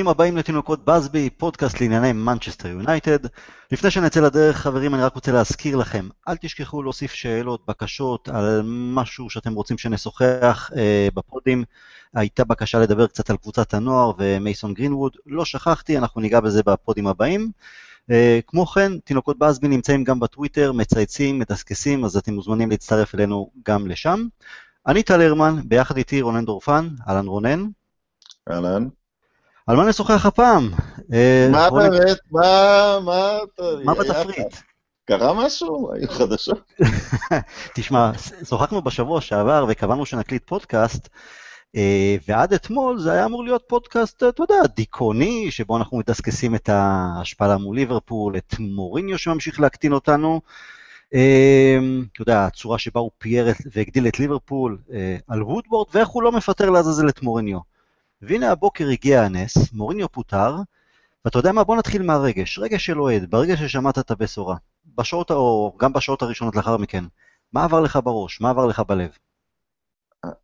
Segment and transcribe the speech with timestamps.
[0.00, 3.18] ברוכים הבאים לתינוקות באזבי, פודקאסט לענייני מנצ'סטר יונייטד.
[3.72, 8.62] לפני שנצא לדרך, חברים, אני רק רוצה להזכיר לכם, אל תשכחו להוסיף שאלות, בקשות על
[8.64, 11.64] משהו שאתם רוצים שנשוחח אה, בפודים.
[12.14, 17.06] הייתה בקשה לדבר קצת על קבוצת הנוער ומייסון גרינווד, לא שכחתי, אנחנו ניגע בזה בפודים
[17.06, 17.50] הבאים.
[18.10, 23.50] אה, כמו כן, תינוקות באזבי נמצאים גם בטוויטר, מצייצים, מדסקסים, אז אתם מוזמנים להצטרף אלינו
[23.66, 24.26] גם לשם.
[24.86, 27.66] אני טל הרמן, ביחד איתי רונן דורפן, אהלן רונן.
[28.50, 28.88] אהלן.
[29.66, 30.70] על מה נשוחח הפעם?
[31.12, 32.18] אה, מה באמת?
[32.30, 33.38] מה, מה
[33.84, 34.56] מה בתפריט?
[35.04, 35.92] קרה משהו?
[35.94, 36.72] היו חדשות?
[37.76, 38.10] תשמע,
[38.48, 41.08] שוחחנו בשבוע שעבר וקבענו שנקליט פודקאסט,
[41.76, 46.68] אה, ועד אתמול זה היה אמור להיות פודקאסט, אתה יודע, דיכאוני, שבו אנחנו מדסקסים את
[46.68, 50.40] ההשפלה מול ליברפול, את מוריניו שממשיך להקטין אותנו.
[51.14, 51.78] אה,
[52.12, 54.78] אתה יודע, הצורה שבה הוא פייר והגדיל את ליברפול,
[55.28, 57.69] על וודבורד, ואיך הוא לא מפטר לעזאזל את מוריניו.
[58.22, 60.56] והנה הבוקר הגיע הנס, מוריניו פוטר,
[61.24, 61.64] ואתה יודע מה?
[61.64, 64.56] בוא נתחיל מהרגש, רגש של אוהד, ברגע ששמעת את הבשורה,
[64.96, 67.04] בשעות, או גם בשעות הראשונות לאחר מכן,
[67.52, 68.40] מה עבר לך בראש?
[68.40, 69.10] מה עבר לך בלב?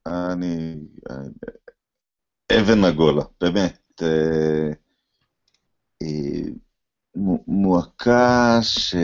[0.06, 0.76] אני...
[2.52, 4.02] אבן עגולה, באמת.
[4.02, 4.68] אה,
[6.02, 6.48] אה,
[7.46, 8.94] מועקה ש...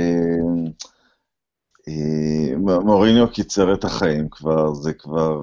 [1.88, 5.40] אה, מוריניו קיצר את החיים כבר, זה כבר...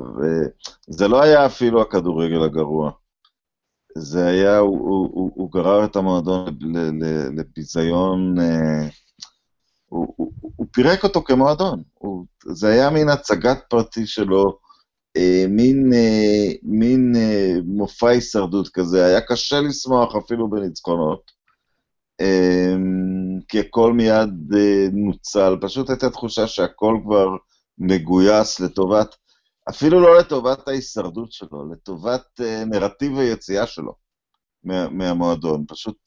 [0.88, 2.92] זה לא היה אפילו הכדורגל הגרוע.
[3.98, 6.58] זה היה, הוא, הוא, הוא, גרר את המועדון
[7.38, 8.88] לביזיון, אה,
[9.86, 14.60] הוא, הוא, הוא פירק אותו כמועדון, הוא, זה היה מין הצגת פרטי שלו,
[15.18, 17.16] אה, מין, אה, מין
[17.66, 21.40] מופע הישרדות כזה, היה קשה לשמוח אפילו בניצחונות,
[23.48, 24.54] כי הכל מיד
[24.94, 27.28] נוצל, פשוט הייתה תחושה שהכל כבר
[27.78, 29.16] מגויס לטובת
[29.70, 33.94] אפילו לא לטובת ההישרדות שלו, לטובת uh, נרטיב היציאה שלו
[34.64, 35.66] מה, מהמועדון.
[35.68, 35.98] פשוט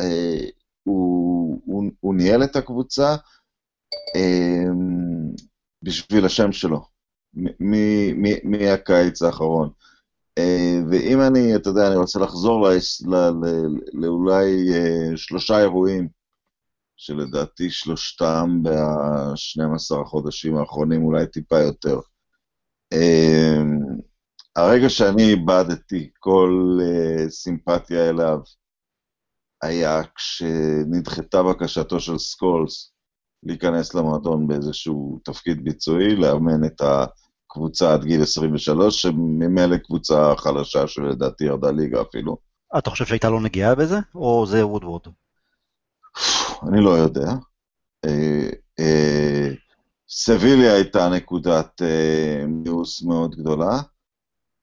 [0.00, 0.50] uh,
[0.82, 3.16] הוא, הוא, הוא ניהל את הקבוצה
[4.16, 4.68] uh,
[5.82, 6.86] בשביל השם שלו,
[8.44, 9.70] מהקיץ האחרון.
[10.40, 10.42] Uh,
[10.90, 12.68] ואם אני, אתה יודע, אני רוצה לחזור
[13.92, 16.08] לאולי uh, שלושה אירועים,
[16.96, 22.00] שלדעתי שלושתם ב-12 החודשים האחרונים, אולי טיפה יותר.
[22.94, 23.78] אמ,
[24.56, 28.38] הרגע שאני איבדתי כל uh, סימפתיה אליו
[29.62, 32.92] היה כשנדחתה בקשתו של סקולס
[33.42, 41.44] להיכנס למועדון באיזשהו תפקיד ביצועי, לאמן את הקבוצה עד גיל 23, שממילא קבוצה חלשה שלדעתי
[41.44, 42.36] ירדה ליגה אפילו.
[42.78, 45.02] אתה חושב שהייתה לו נגיעה בזה, או זה וודוורד?
[46.68, 47.32] אני לא יודע.
[50.16, 53.80] סביליה הייתה נקודת אה, מיאוס מאוד גדולה,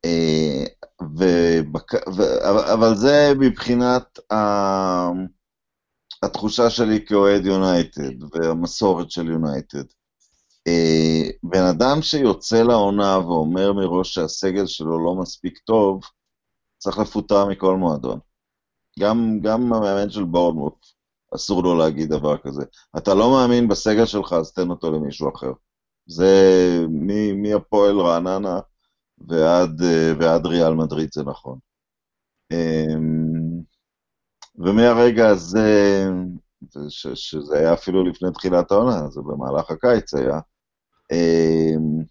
[0.06, 0.64] אה,
[1.02, 1.94] ובק...
[1.94, 2.22] ו...
[2.74, 4.36] אבל זה מבחינת ה...
[6.24, 9.84] התחושה שלי כאוהד יונייטד והמסורת של יונייטד.
[10.68, 16.02] אה, בן אדם שיוצא לעונה ואומר מראש שהסגל שלו לא מספיק טוב,
[16.78, 18.20] צריך לפוטר מכל מועדון.
[19.00, 20.86] גם, גם המאמן של בורנמוט
[21.36, 22.64] אסור לו להגיד דבר כזה.
[22.98, 25.52] אתה לא מאמין בסגל שלך, אז תן אותו למישהו אחר.
[26.08, 26.32] זה
[27.36, 28.60] מהפועל רעננה
[29.28, 29.82] ועד,
[30.20, 31.60] ועד ריאל מדריד, זה נכון.
[32.52, 33.62] אמ,
[34.56, 36.06] ומהרגע הזה,
[36.90, 40.40] ש, שזה היה אפילו לפני תחילת העונה, זה במהלך הקיץ היה,
[41.12, 42.04] אמ,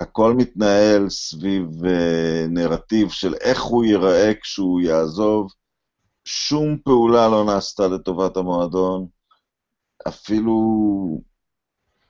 [0.00, 5.52] הכל מתנהל סביב אה, נרטיב של איך הוא ייראה כשהוא יעזוב,
[6.30, 9.06] שום פעולה לא נעשתה לטובת המועדון,
[10.08, 10.54] אפילו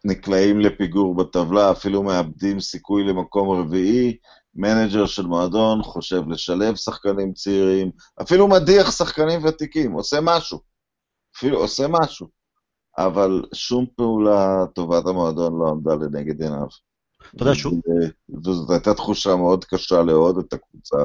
[0.04, 4.16] נקלעים לפיגור בטבלה, אפילו מאבדים סיכוי למקום רביעי,
[4.54, 7.90] מנג'ר של מועדון חושב לשלב שחקנים צעירים,
[8.22, 10.60] אפילו מדיח שחקנים ותיקים, עושה משהו,
[11.36, 12.26] אפילו עושה משהו,
[12.98, 16.66] אבל שום פעולה טובת המועדון לא עמדה לנגד עיניו.
[17.34, 17.74] אתה יודע שוב?
[18.44, 20.96] וזאת הייתה תחושה מאוד קשה לאהוד את הקבוצה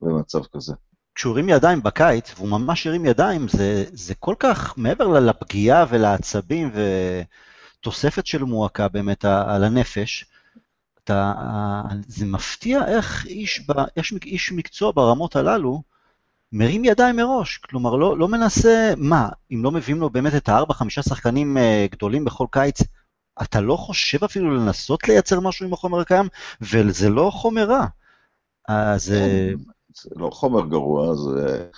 [0.00, 0.74] במצב כזה.
[1.20, 6.70] כשהוא הרים ידיים בקיץ, והוא ממש הרים ידיים, זה, זה כל כך מעבר לפגיעה ולעצבים
[7.80, 10.24] ותוספת של מועקה באמת על הנפש.
[11.04, 11.32] אתה,
[12.06, 15.82] זה מפתיע איך איש, איך איש מקצוע ברמות הללו
[16.52, 20.74] מרים ידיים מראש, כלומר לא, לא מנסה, מה, אם לא מביאים לו באמת את הארבע,
[20.74, 22.82] חמישה שחקנים אה, גדולים בכל קיץ,
[23.42, 26.28] אתה לא חושב אפילו לנסות לייצר משהו עם החומר הקיים,
[26.60, 27.86] וזה לא חומר רע.
[28.68, 29.14] אז...
[29.96, 31.68] זה לא חומר גרוע, זה,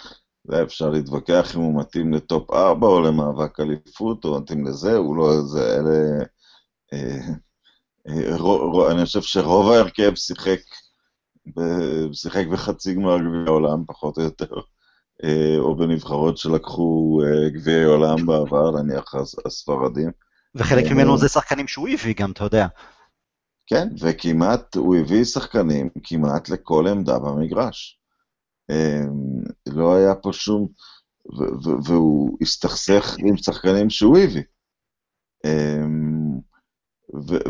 [0.45, 5.17] זה אפשר להתווכח אם הוא מתאים לטופ 4 או למאבק אליפות, או מתאים לזה, הוא
[5.17, 6.25] לא, זה, אלה...
[6.93, 7.19] אה,
[8.09, 10.61] אה, אני חושב שרוב ההרכב שיחק,
[12.13, 14.55] שיחק בחצי גמר גביע העולם, פחות או יותר.
[15.25, 17.21] אה, או בנבחרות שלקחו
[17.55, 19.15] גביעי עולם בעבר, נניח
[19.47, 20.11] הספרדים.
[20.55, 22.67] וחלק ממנו זה שחקנים שהוא הביא גם, אתה יודע.
[23.67, 28.02] כן, וכמעט, הוא הביא שחקנים כמעט לכל עמדה במגרש.
[29.67, 30.69] לא היה פה שום,
[31.85, 34.43] והוא הסתכסך עם שחקנים שהוא הביא.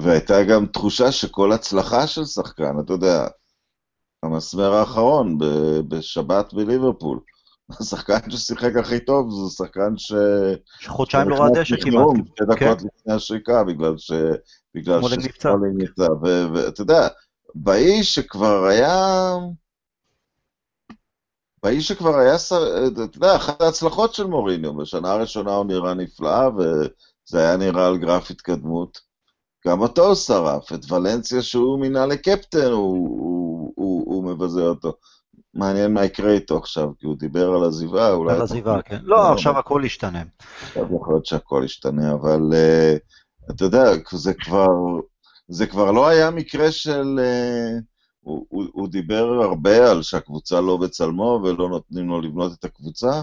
[0.03, 3.27] והייתה גם תחושה שכל הצלחה של שחקן, אתה יודע,
[4.23, 5.39] המסמר האחרון
[5.89, 7.21] בשבת בליברפול,
[7.71, 10.13] השחקן ששיחק הכי טוב זה שחקן ש...
[10.81, 12.07] שחודשיים לא ראה דשא כמעט.
[12.27, 12.87] שתי דקות כן.
[12.97, 14.13] לפני השריקה, בגלל ש...
[14.75, 16.09] בגלל שסטרלינג נפצע.
[16.55, 17.09] ואתה יודע,
[17.55, 19.35] ראשפורד שכבר היה...
[21.63, 22.35] ראשפורד שכבר היה,
[22.87, 27.99] אתה יודע, אחת ההצלחות של מוריניו, בשנה הראשונה הוא נראה נפלא, וזה היה נראה על
[27.99, 29.01] גרף התקדמות.
[29.67, 34.93] גם אותו הוא שרף, את ולנסיה שהוא מינה לקפטן, הוא, הוא, הוא, הוא מבזה אותו.
[35.55, 38.35] מעניין מה יקרה איתו עכשיו, כי הוא דיבר על עזיבה, אולי...
[38.35, 38.99] על עזיבה, כן.
[39.03, 40.23] לא, עכשיו הכל ישתנה.
[40.63, 44.67] עכשיו יכול להיות שהכל ישתנה, אבל uh, אתה יודע, זה כבר,
[45.49, 47.21] זה כבר לא היה מקרה של...
[47.21, 47.92] Uh,
[48.23, 53.23] הוא, הוא, הוא דיבר הרבה על שהקבוצה לא בצלמו ולא נותנים לו לבנות את הקבוצה,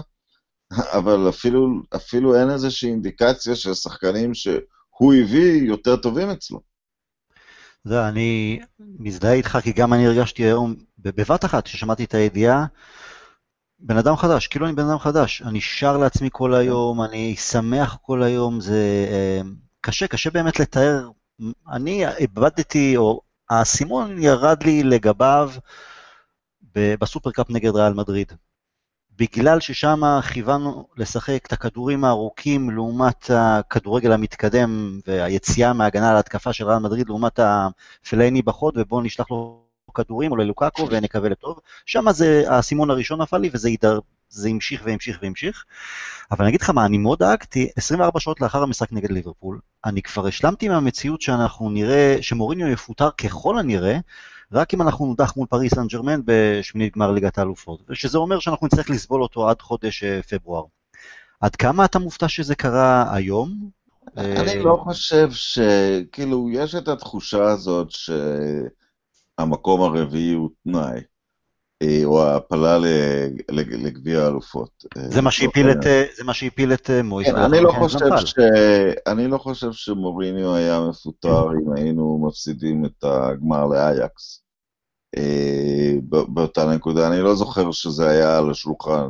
[0.98, 6.60] אבל אפילו, אפילו אין איזושהי אינדיקציה של שחקנים שהוא הביא יותר טובים אצלו.
[7.86, 12.66] יודע, אני מזדהה איתך, כי גם אני הרגשתי היום, בבת אחת, כששמעתי את הידיעה,
[13.78, 15.42] בן אדם חדש, כאילו אני בן אדם חדש.
[15.42, 19.40] אני שר לעצמי כל היום, אני שמח כל היום, זה אה,
[19.80, 21.10] קשה, קשה באמת לתאר.
[21.72, 23.20] אני איבדתי, או
[23.50, 25.50] האסימון ירד לי לגביו
[26.74, 28.32] בסופרקאפ נגד ריאל מדריד.
[29.18, 30.00] בגלל ששם
[30.32, 37.40] כיוונו לשחק את הכדורים הארוכים לעומת הכדורגל המתקדם והיציאה מההגנה להתקפה של ריאל מדריד לעומת
[37.42, 39.62] הפלייני בחוד, ובואו נשלח לו
[39.94, 41.58] כדורים או ללוקאקו ונקווה לטוב.
[41.86, 43.98] שם זה האסימון הראשון נפל לי וזה ידר,
[44.30, 45.64] זה המשיך והמשיך והמשיך.
[46.30, 50.02] אבל אני אגיד לך מה, אני מאוד דאגתי, 24 שעות לאחר המשחק נגד ליברפול, אני
[50.02, 53.98] כבר השלמתי מהמציאות שאנחנו נראה, שמוריניו יפוטר ככל הנראה,
[54.52, 58.66] רק אם אנחנו נודח מול פריס סן ג'רמן בשמינית גמר ליגת האלופות, ושזה אומר שאנחנו
[58.66, 60.64] נצטרך לסבול אותו עד חודש אה, פברואר.
[61.40, 63.70] עד כמה אתה מופתע שזה קרה היום?
[64.16, 65.58] אני אה, לא חושב ש...
[66.12, 67.88] כאילו, יש את התחושה הזאת
[69.38, 71.00] שהמקום הרביעי הוא תנאי.
[71.82, 72.78] אה, או ההעפלה
[73.48, 74.84] לגביע האלופות.
[75.08, 75.82] זה מה שהפיל את,
[76.16, 77.28] זה מה שהפיל את מויס.
[77.28, 77.98] כן, אני לא חושב.
[79.06, 84.42] אני לא חושב שמוריניו היה מפוטר אם היינו מפסידים את הגמר לאייקס.
[85.16, 85.92] אה,
[86.28, 89.08] באותה נקודה, אני לא זוכר שזה היה על השולחן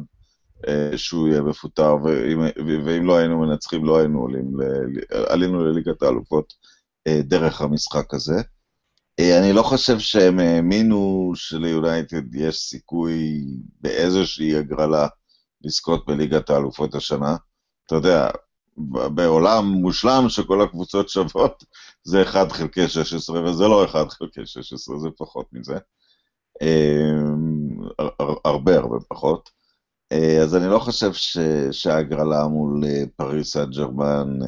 [0.69, 1.97] אה, שהוא יהיה מפוטר,
[2.87, 4.51] ואם לא היינו מנצחים לא היינו עולים,
[5.29, 6.53] עלינו לליגת האלופות
[7.09, 8.43] דרך המשחק הזה.
[9.19, 13.45] אה, אני לא חושב שהם האמינו שליונייטד יש סיכוי
[13.81, 15.09] באיזושהי הגרלה
[15.65, 17.37] לזכות בליגת האלופות השנה.
[17.87, 18.29] אתה יודע,
[19.15, 21.65] בעולם מושלם שכל הקבוצות שוות,
[22.05, 25.79] זה 1 חלקי 16, וזה לא 1 חלקי 16, זה פחות מזה.
[26.63, 27.11] אה,
[28.45, 29.51] הרבה הרבה פחות.
[30.13, 31.13] אה, אז אני לא חושב
[31.73, 32.83] שההגרלה מול
[33.17, 34.39] פריס סן ג'רמן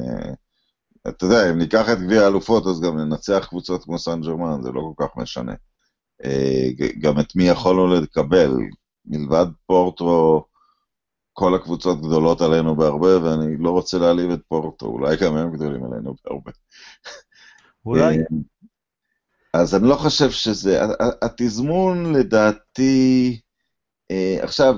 [1.07, 4.71] אתה יודע, אם ניקח את גביע האלופות, אז גם ננצח קבוצות כמו סן ג'רמן, זה
[4.71, 5.53] לא כל כך משנה.
[6.25, 6.69] אה,
[6.99, 8.51] גם את מי יכולנו לקבל,
[9.05, 10.45] מלבד פורטו,
[11.33, 15.83] כל הקבוצות גדולות עלינו בהרבה, ואני לא רוצה להעליב את פורטו, אולי גם הם גדולים
[15.83, 16.51] עלינו בהרבה.
[17.85, 18.17] אולי.
[18.17, 18.23] אה,
[19.53, 20.81] אז אני לא חושב שזה,
[21.21, 23.39] התזמון לדעתי,
[24.11, 24.75] אה, עכשיו,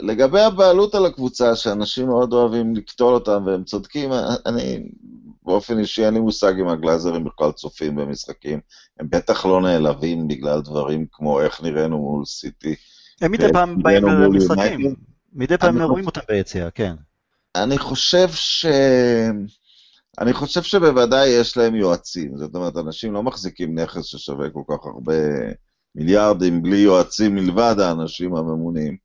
[0.00, 4.10] לגבי הבעלות על הקבוצה, שאנשים מאוד אוהבים לקטול אותם והם צודקים,
[4.46, 4.88] אני
[5.48, 8.60] באופן אישי אין לי מושג אם הגלאזרים בכלל צופים במשחקים.
[9.00, 12.74] הם בטח לא נעלבים בגלל דברים כמו איך נראינו מול סיטי.
[13.20, 14.94] הם מדי פעם באים למשחקים,
[15.32, 16.94] מדי פעם רואים אותם ביציאה, כן.
[17.54, 18.66] אני חושב ש...
[20.20, 24.86] אני חושב שבוודאי יש להם יועצים, זאת אומרת, אנשים לא מחזיקים נכס ששווה כל כך
[24.86, 25.14] הרבה
[25.94, 28.96] מיליארדים בלי יועצים מלבד האנשים הממונים.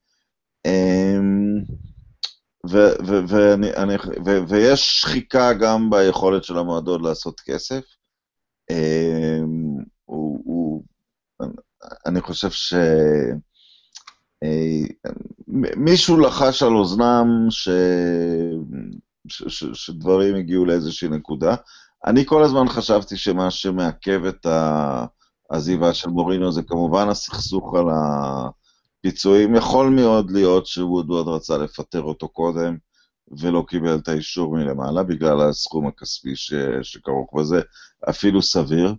[4.48, 7.84] ויש שחיקה גם ביכולת של המועדון לעשות כסף.
[8.70, 9.84] אמ,
[12.06, 12.74] אני חושב ש...
[15.78, 17.70] מישהו לחש על אוזנם ש...
[19.28, 19.44] ש...
[19.48, 19.64] ש...
[19.74, 21.56] שדברים הגיעו לאיזושהי נקודה.
[22.06, 24.46] אני כל הזמן חשבתי שמה שמעכב את
[25.50, 28.50] העזיבה של מורינו זה כמובן הסכסוך על ה...
[29.04, 32.78] פיצויים, יכול מאוד להיות שוודווד רצה לפטר אותו קודם
[33.40, 36.54] ולא קיבל את האישור מלמעלה בגלל הסכום הכספי ש...
[36.82, 37.62] שכרוך בזה,
[38.10, 38.96] אפילו סביר,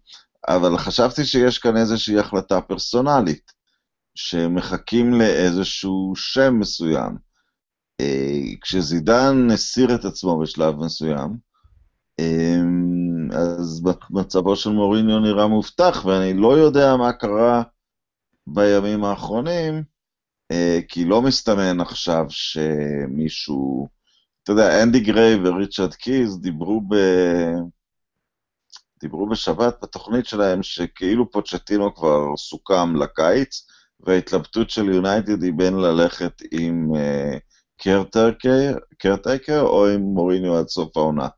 [0.49, 3.53] אבל חשבתי שיש כאן איזושהי החלטה פרסונלית,
[4.15, 7.17] שמחכים לאיזשהו שם מסוים.
[8.61, 11.37] כשזידן הסיר את עצמו בשלב מסוים,
[13.33, 17.63] אז מצבו של מוריניו נראה מובטח, ואני לא יודע מה קרה
[18.47, 19.94] בימים האחרונים,
[20.89, 23.89] כי לא מסתמן עכשיו שמישהו...
[24.43, 26.95] אתה יודע, אנדי גריי וריצ'רד קיז דיברו ב...
[29.01, 33.67] דיברו בשבת בתוכנית שלהם שכאילו פוצ'טינו כבר סוכם לקיץ,
[34.01, 36.91] וההתלבטות של יונייטד היא בין ללכת עם
[38.99, 41.29] קרטייקר uh, או עם מוריניו עד סוף העונה.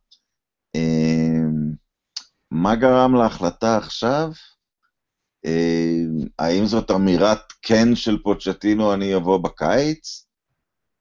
[0.76, 0.80] Uh,
[2.50, 4.30] מה גרם להחלטה עכשיו?
[5.46, 10.26] Uh, האם זאת אמירת כן של פוצ'טינו, אני אבוא בקיץ?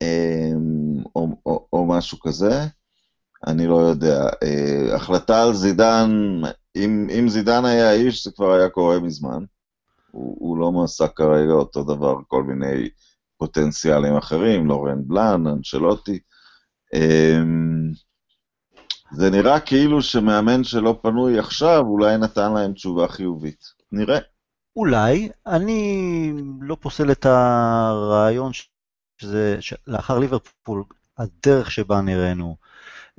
[0.04, 2.66] Uh, או, או, או משהו כזה?
[3.48, 4.30] אני לא יודע.
[4.30, 6.12] Uh, החלטה על זידן,
[6.75, 9.44] אם, אם זידן היה איש, זה כבר היה קורה מזמן.
[10.12, 12.90] הוא, הוא לא מועסק כרגע אותו דבר, כל מיני
[13.38, 16.20] פוטנציאלים אחרים, לורן בלאן, אנשלוטי.
[19.12, 23.66] זה נראה כאילו שמאמן שלא פנוי עכשיו, אולי נתן להם תשובה חיובית.
[23.92, 24.20] נראה.
[24.75, 25.29] אולי.
[25.48, 28.51] אני לא פוסל את הרעיון
[29.17, 30.84] שזה, לאחר ליברפול,
[31.17, 32.55] הדרך שבה נראינו,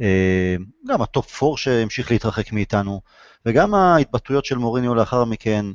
[0.00, 0.56] אה,
[0.88, 3.00] גם ה top 4 שהמשיך להתרחק מאיתנו,
[3.46, 5.66] וגם ההתבטאויות של מוריניו לאחר מכן,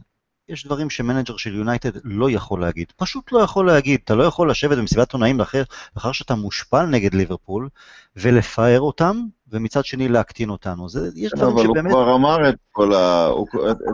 [0.49, 2.91] יש דברים שמנג'ר של יונייטד לא יכול להגיד.
[2.97, 3.99] פשוט לא יכול להגיד.
[4.03, 5.63] אתה לא יכול לשבת במסיבת עיתונאים לאחר,
[5.95, 7.69] לאחר שאתה מושפל נגד ליברפול,
[8.15, 10.89] ולפאר אותם, ומצד שני להקטין אותנו.
[10.89, 11.77] זה, יש דברים אבל שבאמת...
[11.77, 13.25] אבל הוא כבר אמר את כל ה...
[13.25, 13.47] הוא...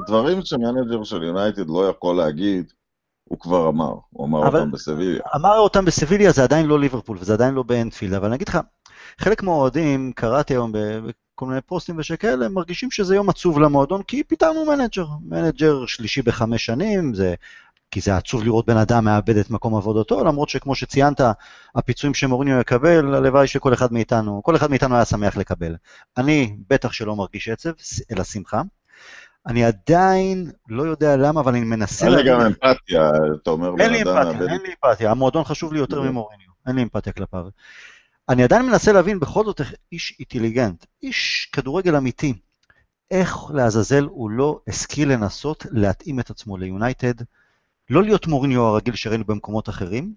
[0.08, 2.72] דברים שמנג'ר של יונייטד לא יכול להגיד,
[3.24, 3.94] הוא כבר אמר.
[4.10, 5.22] הוא אמר אותם בסביליה.
[5.36, 8.60] אמר אותם בסביליה, זה עדיין לא ליברפול, וזה עדיין לא באנפילד, אבל אני אגיד לך,
[9.18, 10.72] חלק מהאוהדים, קראתי היום
[11.38, 15.06] בכל מיני פוסטים ושכאלה, הם מרגישים שזה יום עצוב למועדון, כי פיטרנו מנג'ר.
[15.22, 17.36] מנג'ר שלישי בחמש שנים, זה,
[17.92, 21.22] כי זה עצוב לראות בן אדם מאבד את מקום עבודתו, למרות שכמו שציינת,
[21.76, 25.76] הפיצויים שמוריניו יקבל, הלוואי שכל אחד מאיתנו, כל אחד מאיתנו היה שמח לקבל.
[26.18, 27.72] אני בטח שלא מרגיש עצב,
[28.12, 28.62] אלא שמחה.
[29.48, 32.06] אני עדיין לא יודע למה, אבל אני מנסה...
[32.06, 33.10] אין לי גם אמפתיה,
[33.42, 36.84] אתה אומר אין לי אמפתיה, אין לי אמפתיה, המועדון חשוב לי יותר ממוריניו, אין לי
[36.84, 37.44] אמפתיה כלפיו.
[38.30, 42.34] אני עדיין מנסה להבין בכל זאת איך איש אינטליגנט, איש כדורגל אמיתי,
[43.12, 47.14] איך לעזאזל הוא לא השכיל לנסות להתאים את עצמו ליונייטד,
[47.90, 50.14] לא להיות מוריניו הרגיל שראינו במקומות אחרים,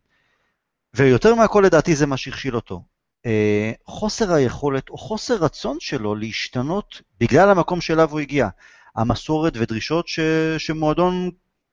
[0.95, 2.83] ויותר מהכל לדעתי זה מה שהכשיל אותו.
[3.27, 8.49] אה, חוסר היכולת או חוסר רצון שלו להשתנות בגלל המקום שאליו הוא הגיע.
[8.97, 10.21] המסורת ודרישות ש,
[10.59, 11.31] שמועדון,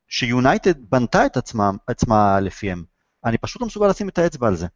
[0.07, 2.83] שיונייטד בנתה את עצמה, עצמה לפיהם.
[3.25, 4.67] אני פשוט לא מסוגל לשים את האצבע על זה.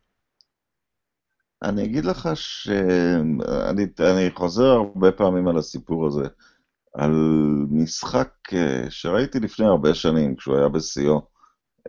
[1.64, 6.28] אני אגיד לך שאני חוזר הרבה פעמים על הסיפור הזה,
[6.94, 7.12] על
[7.70, 11.22] משחק אה, שראיתי לפני הרבה שנים, כשהוא היה בשיאו,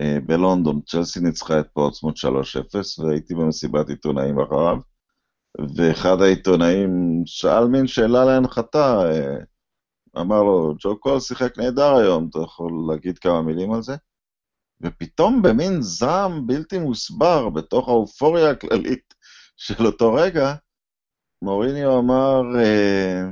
[0.00, 0.80] אה, בלונדון.
[0.86, 4.78] צ'לסי ניצחה את פורטסמוט 3-0, והייתי במסיבת עיתונאים אחריו,
[5.76, 9.36] ואחד העיתונאים שאל מין שאלה להנחתה, אה,
[10.20, 13.96] אמר לו, ג'ו קול שיחק נהדר היום, אתה יכול להגיד כמה מילים על זה?
[14.80, 19.14] ופתאום במין זעם בלתי מוסבר, בתוך האופוריה הכללית
[19.64, 20.54] של אותו רגע,
[21.42, 23.22] מוריניו אמר, אה,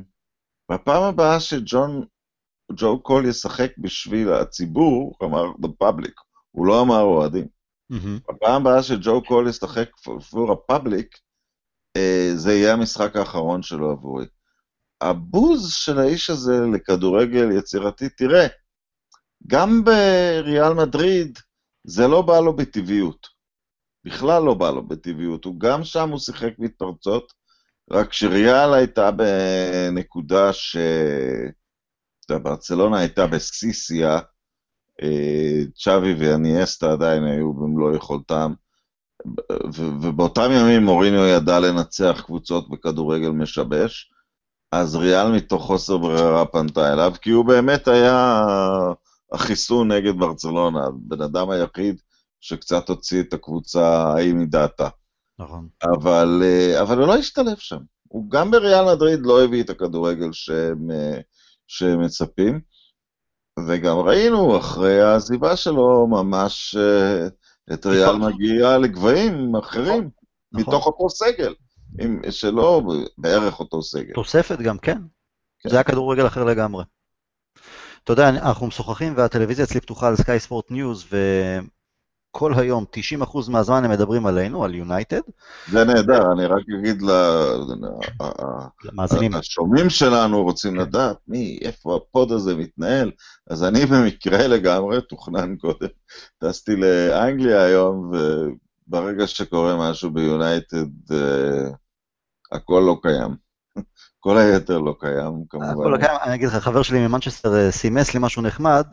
[0.73, 2.05] בפעם הבאה שג'ון,
[2.73, 6.13] ג'ו קול ישחק בשביל הציבור, אמר the public,
[6.51, 7.47] הוא לא אמר אוהדים.
[7.93, 8.33] Mm-hmm.
[8.33, 11.19] בפעם הבאה שג'ו קול ישחק עבור הפאבליק,
[11.97, 14.27] אה, זה יהיה המשחק האחרון שלו עבורי.
[15.01, 18.47] הבוז של האיש הזה לכדורגל יצירתי, תראה,
[19.47, 21.39] גם בריאל מדריד
[21.85, 23.40] זה לא בא לו בטבעיות.
[24.05, 25.45] בכלל לא בא לו בטבעיות.
[25.45, 27.33] הוא גם שם הוא שיחק מתפרצות,
[27.91, 30.77] רק שריאל הייתה בנקודה ש...
[32.39, 34.19] ברצלונה הייתה בשיא שיאה,
[35.03, 38.53] אה, צ'אבי ואניאסטה עדיין היו במלוא יכולתם,
[40.01, 44.13] ובאותם ימים מוריניו ידע לנצח קבוצות בכדורגל משבש,
[44.73, 48.43] אז ריאל מתוך חוסר ברירה פנתה אליו, כי הוא באמת היה
[49.33, 52.01] החיסון נגד ברצלונה, הבן אדם היחיד
[52.41, 54.89] שקצת הוציא את הקבוצה ההיא מדעתה.
[55.39, 55.69] נכון.
[55.83, 57.79] אבל, אה, אבל הוא לא השתלב שם.
[58.09, 61.21] הוא גם בריאל מדריד לא הביא את הכדורגל שהם, אה,
[61.67, 62.61] שהם מצפים,
[63.67, 67.27] וגם ראינו אחרי העזיבה שלו ממש אה,
[67.75, 70.11] את ריאל מגיע לגבהים אחרים,
[70.53, 70.75] נכון.
[70.75, 71.55] מתוך אותו סגל.
[72.01, 72.83] עם, שלא
[73.19, 74.15] בערך אותו סגל.
[74.15, 74.99] תוספת גם, כן.
[75.61, 75.69] כן.
[75.69, 76.85] זה היה כדורגל אחר לגמרי.
[78.05, 81.05] אתה יודע, אנחנו משוחחים והטלוויזיה אצלי פתוחה על Sky Sports News,
[82.31, 82.85] וכל היום,
[83.23, 85.21] 90% מהזמן הם מדברים עלינו, על יונייטד.
[85.71, 87.03] זה נהדר, אני רק אגיד
[88.85, 89.35] למאזינים.
[89.35, 90.81] השומעים שלנו רוצים כן.
[90.81, 93.11] לדעת מי, איפה הפוד הזה מתנהל,
[93.51, 95.89] אז אני במקרה לגמרי, תוכנן קודם,
[96.39, 98.47] טסתי לאנגליה היום, ו...
[98.91, 101.75] ברגע שקורה משהו ביונייטד, אה,
[102.53, 103.37] הכל לא קיים.
[104.21, 105.71] כל היתר לא קיים, כמובן.
[105.71, 108.85] הכל לא קיים, אני אגיד לך, חבר שלי ממנצ'סטר סימס לי משהו נחמד,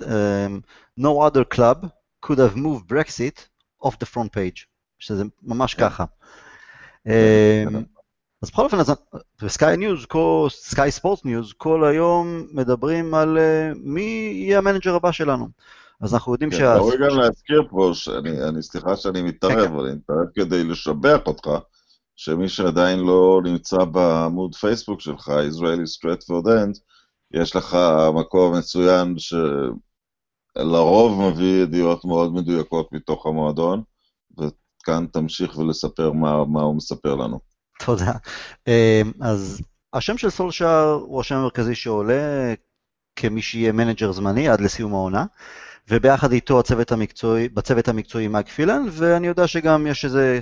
[0.99, 1.87] no other club
[2.25, 3.47] could have moved Brexit
[3.83, 4.65] off the front page,
[4.99, 5.89] שזה ממש כן.
[5.89, 6.05] ככה.
[7.07, 7.75] אמ,
[8.41, 8.77] אז בכל אופן,
[9.41, 10.05] ב Sky News,
[10.49, 15.47] Sky Sports News, כל היום מדברים על אה, מי יהיה המנג'ר הבא שלנו.
[16.01, 16.57] אז אנחנו יודעים שה...
[16.57, 19.73] כן, ראוי גם להזכיר פה, שאני, אני, סליחה שאני מתערב, כן, כן.
[19.73, 21.49] אבל אני מתערב כדי לשבח אותך,
[22.15, 26.79] שמי שעדיין לא נמצא בעמוד פייסבוק שלך, Israeli Stratford End,
[27.31, 27.77] יש לך
[28.13, 29.15] מקום מצוין
[30.57, 33.83] שלרוב מביא ידיעות מאוד מדויקות מתוך המועדון,
[34.37, 37.39] וכאן תמשיך ולספר מה, מה הוא מספר לנו.
[37.85, 38.11] תודה.
[38.67, 39.61] אמ, אז
[39.93, 42.53] השם של סולשאר הוא השם המרכזי שעולה
[43.15, 45.25] כמי שיהיה מנג'ר זמני עד לסיום העונה,
[45.89, 50.39] וביחד איתו הצוות המקצועי, בצוות המקצועי מייק פילן, ואני יודע שגם יש איזה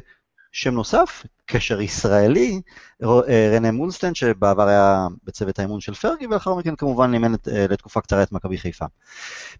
[0.56, 2.62] שם נוסף, קשר ישראלי,
[3.04, 8.02] אה, רנה מולנסטיין, שבעבר היה בצוות האימון של פרגי, ולאחר מכן כמובן אימן אה, לתקופה
[8.02, 8.86] קצרה את מכבי חיפה.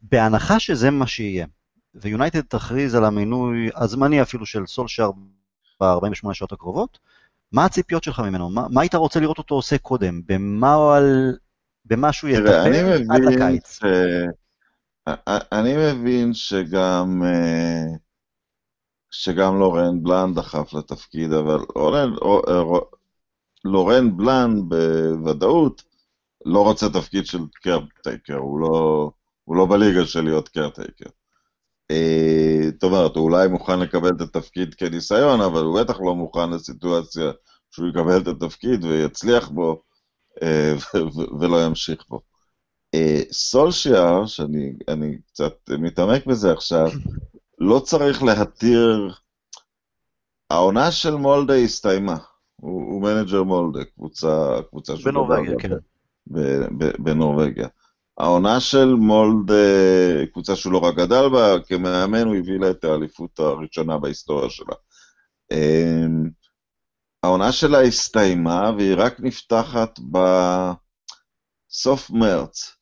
[0.02, 1.46] בהנחה שזה מה שיהיה,
[1.96, 5.12] ויונייטד תכריז על המינוי הזמני אפילו של סולשאר
[5.82, 7.00] ב-48 שעות הקרובות,
[7.52, 8.50] מה הציפיות שלך ממנו?
[8.50, 10.22] מה, מה היית רוצה לראות אותו עושה קודם?
[10.26, 11.38] במה, על,
[11.86, 13.80] במה שהוא יטפל עד לקיץ?
[13.80, 13.84] ש...
[15.52, 17.24] אני מבין שגם,
[19.18, 22.14] שגם לורן בלאן דחף לתפקיד, אבל לורן,
[23.66, 25.84] לורן בלאן בוודאות
[26.46, 29.12] לא רוצה תפקיד של קרטייקר, הוא לא,
[29.44, 31.10] הוא לא בליגה של להיות קרטייקר.
[32.72, 37.32] זאת אומרת, הוא אולי מוכן לקבל את התפקיד כניסיון, אבל הוא בטח לא מוכן לסיטואציה
[37.72, 39.82] שהוא יקבל את התפקיד ויצליח בו
[41.40, 42.22] ולא ימשיך בו.
[43.32, 46.88] סולשיאר, שאני קצת מתעמק בזה עכשיו,
[47.66, 49.14] לא צריך להתיר...
[50.50, 52.18] העונה של מולדה הסתיימה.
[52.62, 55.72] הוא, הוא מנג'ר מולדה, קבוצה, קבוצה שהוא בנורבגיה, כן.
[57.00, 57.68] בנורבגיה.
[58.18, 59.52] העונה של מולדה,
[60.32, 64.76] קבוצה שהוא לא רק גדל בה, כמאמן הוא הביא לה את האליפות הראשונה בהיסטוריה שלה.
[65.52, 66.30] אמ,
[67.24, 70.00] העונה שלה הסתיימה והיא רק נפתחת
[71.70, 72.76] בסוף מרץ.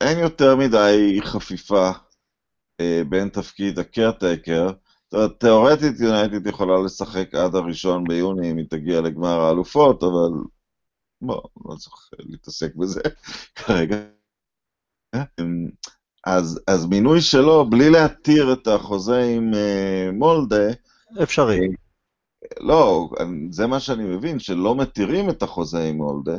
[0.00, 1.90] אין יותר מדי חפיפה
[3.08, 4.70] בין תפקיד ה caretaker.
[5.38, 10.30] תאורטית יונייטד יכולה לשחק עד הראשון ביוני אם היא תגיע לגמר האלופות, אבל
[11.20, 13.00] בוא, לא צריך להתעסק בזה
[13.56, 13.96] כרגע.
[16.26, 20.66] אז, אז מינוי שלו, בלי להתיר את החוזה עם אה, מולדה...
[21.22, 21.60] אפשרי.
[21.60, 23.08] אה, לא,
[23.50, 26.38] זה מה שאני מבין, שלא מתירים את החוזה עם מולדה, אה,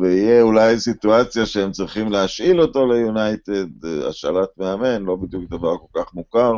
[0.00, 6.00] ויהיה אולי סיטואציה שהם צריכים להשאיל אותו ליונייטד, אה, השאלת מאמן, לא בדיוק דבר כל
[6.00, 6.52] כך מוכר,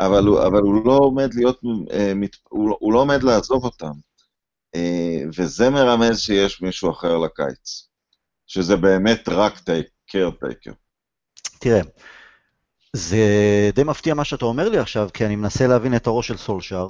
[0.00, 1.60] אבל הוא, אבל הוא לא עומד להיות,
[1.90, 2.12] אה,
[2.48, 3.92] הוא, לא, עומד לעזוב אותם.
[5.36, 7.88] וזה מרמז שיש מישהו אחר לקיץ,
[8.46, 9.60] שזה באמת רק
[10.06, 10.72] קרטייקר.
[11.60, 11.80] תראה,
[12.92, 13.16] זה
[13.74, 16.88] די מפתיע מה שאתה אומר לי עכשיו, כי אני מנסה להבין את הראש של סולשאר.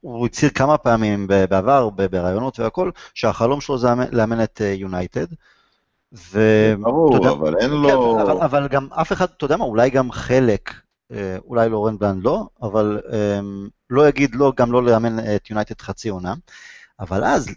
[0.00, 5.26] הוא הצהיר כמה פעמים בעבר, בראיונות והכל, שהחלום שלו זה לאמן את יונייטד.
[6.12, 6.40] ו...
[6.80, 8.22] ברור, יודע, אבל אין כן, לו...
[8.22, 10.74] אבל, אבל גם אף אחד, אתה יודע מה, אולי גם חלק,
[11.12, 15.80] אה, אולי לורן בלן לא, אבל um, לא יגיד לא, גם לא לאמן את יונייטד
[15.80, 16.34] חצי עונה.
[17.00, 17.48] אבל אז,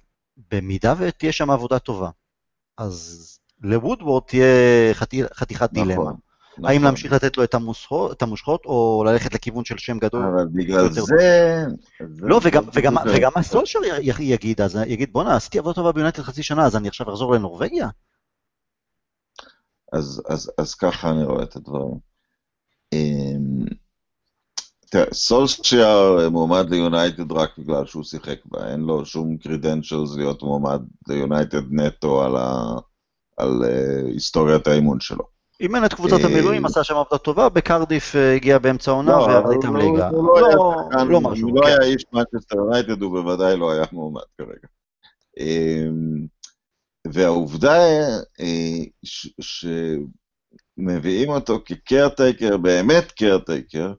[0.51, 2.09] במידה ותהיה שם עבודה טובה,
[2.77, 4.93] אז לוודוורד תהיה
[5.33, 5.87] חתיכת נכון.
[5.87, 6.11] דילמה.
[6.57, 6.69] נכון.
[6.69, 10.23] האם להמשיך לתת לו את המושכות, את המושכות, או ללכת לכיוון של שם גדול?
[10.23, 11.01] אבל בגלל זה...
[11.01, 11.65] זה...
[11.99, 13.79] לא, וגם, וגם, וגם הסולשר
[14.19, 17.89] יגיד, אז יגיד, בואנה, עשיתי עבודה טובה ביונייטד חצי שנה, אז אני עכשיו אחזור לנורבגיה?
[19.93, 21.97] אז, אז, אז ככה אני רואה את הדברים.
[22.93, 23.65] אמ,
[24.89, 30.81] תראה, סולשייר מועמד ליונייטד רק בגלל שהוא שיחק בה, אין לו שום credentials להיות מועמד
[31.07, 32.75] ליונייטד נטו על, ה,
[33.37, 35.34] על אה, היסטוריית האימון שלו.
[35.59, 39.23] אימן את קבוצת אה, המילואים, עשה שם עבודה טובה, בקרדיף אה, הגיע באמצע העונה לא,
[39.23, 40.09] וירד איתם ליגה.
[40.11, 41.49] לא, לא משהו.
[41.49, 44.67] הוא לא היה איש מנצ'סטר יונייטד, הוא בוודאי לא היה מועמד כרגע.
[45.39, 46.25] אמ,
[47.07, 47.73] והעובדה
[48.37, 48.89] היא
[50.79, 53.93] שמביאים אותו כקרטייקר, באמת קרטייקר,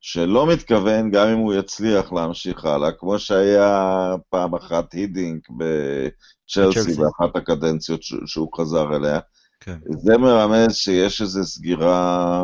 [0.00, 7.36] שלא מתכוון, גם אם הוא יצליח להמשיך הלאה, כמו שהיה פעם אחת הידינג בצ'לסי, באחת
[7.36, 9.20] הקדנציות שהוא חזר אליה.
[9.60, 9.78] כן.
[9.90, 12.42] זה מרמז שיש איזו סגירה,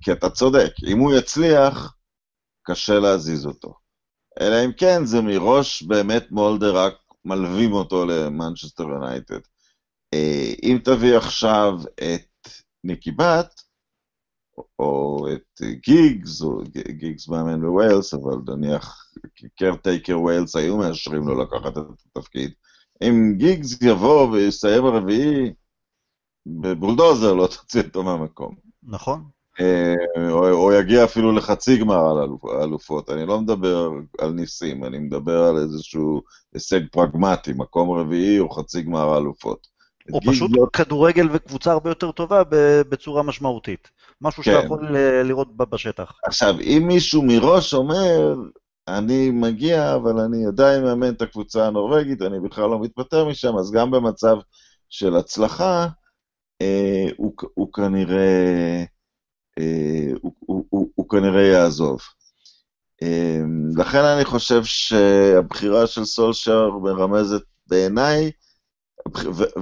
[0.00, 1.96] כי אתה צודק, אם הוא יצליח,
[2.62, 3.74] קשה להזיז אותו.
[4.40, 6.94] אלא אם כן, זה מראש באמת מולדה רק
[7.24, 9.40] מלווים אותו למנצ'סטר יונייטד.
[10.14, 12.48] אה, אם תביא עכשיו את
[12.84, 13.62] ניקי באט,
[14.78, 19.12] או את גיגס, או גיגס מאמן בווילס, אבל נניח
[19.58, 22.52] caretaker ווילס היו מאשרים לו לקחת את התפקיד.
[23.02, 25.52] אם גיגס יבוא ויסיים הרביעי,
[26.46, 28.54] בבולדוזר לא תוציא אותו מהמקום.
[28.82, 29.24] נכון.
[29.60, 32.28] אה, או, או יגיע אפילו לחצי גמר על
[32.62, 33.10] אלופות.
[33.10, 36.22] אני לא מדבר על ניסים, אני מדבר על איזשהו
[36.54, 39.66] הישג פרגמטי, מקום רביעי או חצי גמר האלופות.
[40.12, 40.66] או פשוט לא...
[40.72, 42.42] כדורגל וקבוצה הרבה יותר טובה
[42.88, 43.90] בצורה משמעותית.
[44.20, 44.52] משהו כן.
[44.52, 46.12] שאתה יכול אה, לראות בשטח.
[46.24, 48.34] עכשיו, אם מישהו מראש אומר,
[48.88, 53.70] אני מגיע, אבל אני עדיין מאמן את הקבוצה הנורבגית, אני בכלל לא מתפטר משם, אז
[53.70, 54.36] גם במצב
[54.88, 55.86] של הצלחה,
[56.62, 58.84] אה, הוא, הוא כנראה...
[59.58, 62.00] אה, הוא, הוא, הוא, הוא כנראה יעזוב.
[63.02, 63.40] אה,
[63.76, 68.30] לכן אני חושב שהבחירה של סולשר מרמזת בעיניי,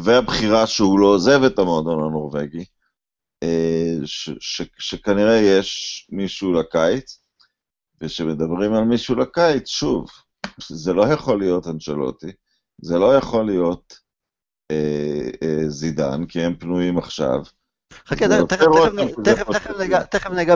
[0.02, 2.64] והבחירה שהוא לא עוזב את המועדון הנורבגי,
[3.42, 7.19] אה, ש, ש, שכנראה יש מישהו לקיץ,
[8.02, 10.10] וכשמדברים על מישהו לקיץ, שוב,
[10.68, 12.32] זה לא יכול להיות אנצ'לוטי,
[12.82, 13.98] זה לא יכול להיות
[14.70, 17.42] אה, אה, זידן, כי הם פנויים עכשיו,
[18.06, 18.24] חכה,
[20.10, 20.54] תכף ניגע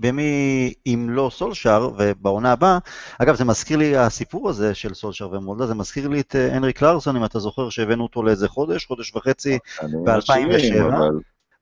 [0.00, 2.78] במי, אם לא סולשר, ובעונה הבאה,
[3.18, 6.72] אגב, זה מזכיר לי, הסיפור הזה של סולשר ומולדה, זה מזכיר לי את אה, הנרי
[6.72, 10.94] קלרסון, אם אתה זוכר שהבאנו אותו לאיזה חודש, חודש וחצי ב-2007,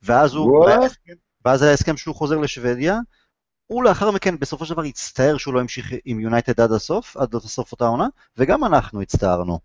[0.02, 0.66] ואז הוא,
[1.44, 2.98] ואז היה הסכם שהוא חוזר לשוודיה,
[3.66, 7.35] הוא לאחר מכן בסופו של דבר הצטער שהוא לא המשיך עם יונייטד עד הסוף, עד
[7.35, 9.59] לסוף אותה עונה, וגם אנחנו הצטערנו.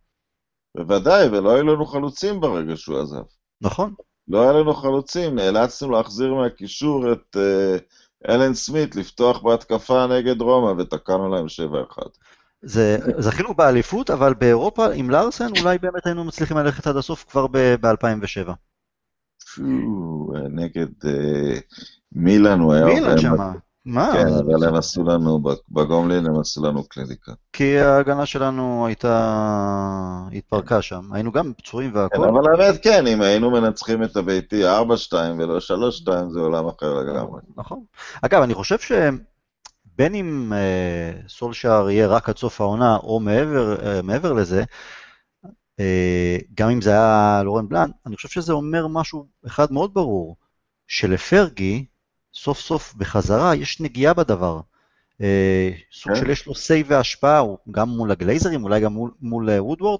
[0.77, 3.23] בוודאי, ולא היו לנו חלוצים ברגע שהוא עזב.
[3.61, 3.93] נכון.
[4.27, 10.81] לא היה לנו חלוצים, נאלצנו להחזיר מהקישור את uh, אלן סמית, לפתוח בהתקפה נגד רומא,
[10.81, 11.45] ותקענו להם
[11.95, 12.01] 7-1.
[12.61, 17.47] זה, זכינו באליפות, אבל באירופה עם לארסן אולי באמת היינו מצליחים ללכת עד הסוף כבר
[17.47, 18.51] ב-2007.
[20.49, 21.59] נגד uh,
[22.11, 22.85] מילאן הוא היה...
[22.85, 23.51] מילאן שמה.
[23.89, 24.11] מה?
[24.13, 27.31] כן, אבל הם עשו לנו, בגומלין הם עשו לנו קליניקה.
[27.53, 31.13] כי ההגנה שלנו הייתה, התפרקה שם.
[31.13, 32.15] היינו גם פצועים והכל.
[32.15, 34.67] כן, אבל האמת כן, אם היינו מנצחים את הביתי 4-2
[35.37, 37.41] ולא 3-2, זה עולם אחר לגמרי.
[37.57, 37.83] נכון.
[38.21, 44.01] אגב, אני חושב שבין אם אה, סולשאר יהיה רק עד סוף העונה, או מעבר, אה,
[44.01, 44.63] מעבר לזה,
[45.79, 50.35] אה, גם אם זה היה לורן בלאן, אני חושב שזה אומר משהו אחד מאוד ברור,
[50.87, 51.85] שלפרגי,
[52.33, 54.59] סוף סוף בחזרה יש נגיעה בדבר.
[55.21, 56.19] אה, סוג כן.
[56.19, 59.99] של יש לו say והשפעה, גם מול הגלייזרים, אולי גם מול, מול אה, וודוורד.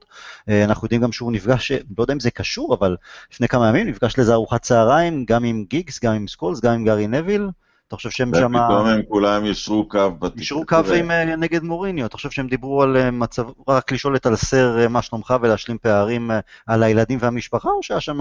[0.50, 2.98] אה, אנחנו יודעים גם שהוא נפגש, לא יודע אם זה קשור, אבל
[3.32, 6.86] לפני כמה ימים נפגש לאיזה ארוחת צהריים, גם עם גיגס, גם עם סקולס, גם עם
[6.86, 7.50] גארי נוויל.
[7.88, 8.56] אתה חושב שהם שם...
[8.56, 10.42] ופתאום הם כולם ישרו קו בתקשורת.
[10.42, 14.88] ישרו קו עם, נגד מוריניו, אתה חושב שהם דיברו על מצב, רק לשאול את אלסר
[14.90, 16.32] מה שלומך ולהשלים פערים
[16.68, 18.20] על הילדים והמשפחה, או שהיה שם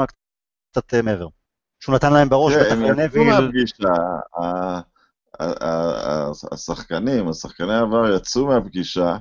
[0.72, 1.26] קצת מעבר?
[1.80, 3.32] שהוא נתן להם בראש, בטח לנביל.
[6.52, 9.16] השחקנים, השחקני העבר יצאו מהפגישה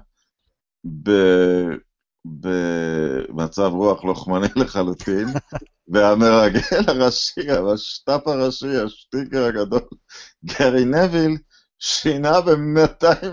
[2.26, 5.28] במצב רוח לוחמני לחלוטין,
[5.92, 9.88] והמרגל הראשי, המשת"פ הראשי, השטיקר הגדול,
[10.46, 11.38] גרי נביל,
[11.80, 13.26] שינה ב-200,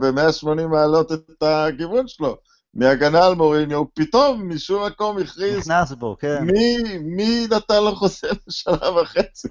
[0.00, 2.36] ב-180 מעלות את הכיוון שלו.
[2.74, 5.58] מהגנה על מוריניו, פתאום משום מקום הכריז...
[5.58, 6.42] נכנס בו, כן.
[6.42, 9.48] מי, מי נתן לו חוזה לשנה וחצי?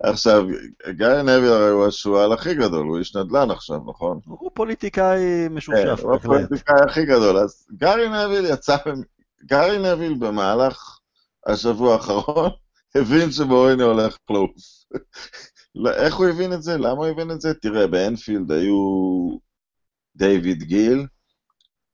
[0.00, 0.46] עכשיו,
[0.88, 4.20] גיא נבי הרי הוא השועל הכי גדול, הוא איש נדל"ן עכשיו, נכון?
[4.24, 7.38] הוא פוליטיקאי משופשף, כן, הוא הפוליטיקאי הכי גדול.
[7.38, 8.76] אז גארי נביל יצא...
[9.44, 10.98] גארי נביל במהלך
[11.46, 12.50] השבוע האחרון
[12.94, 14.50] הבין שמוריניו הולך לעוף.
[15.96, 16.78] איך הוא הבין את זה?
[16.78, 17.54] למה הוא הבין את זה?
[17.54, 18.76] תראה, באנפילד היו
[20.16, 21.06] דיוויד גיל,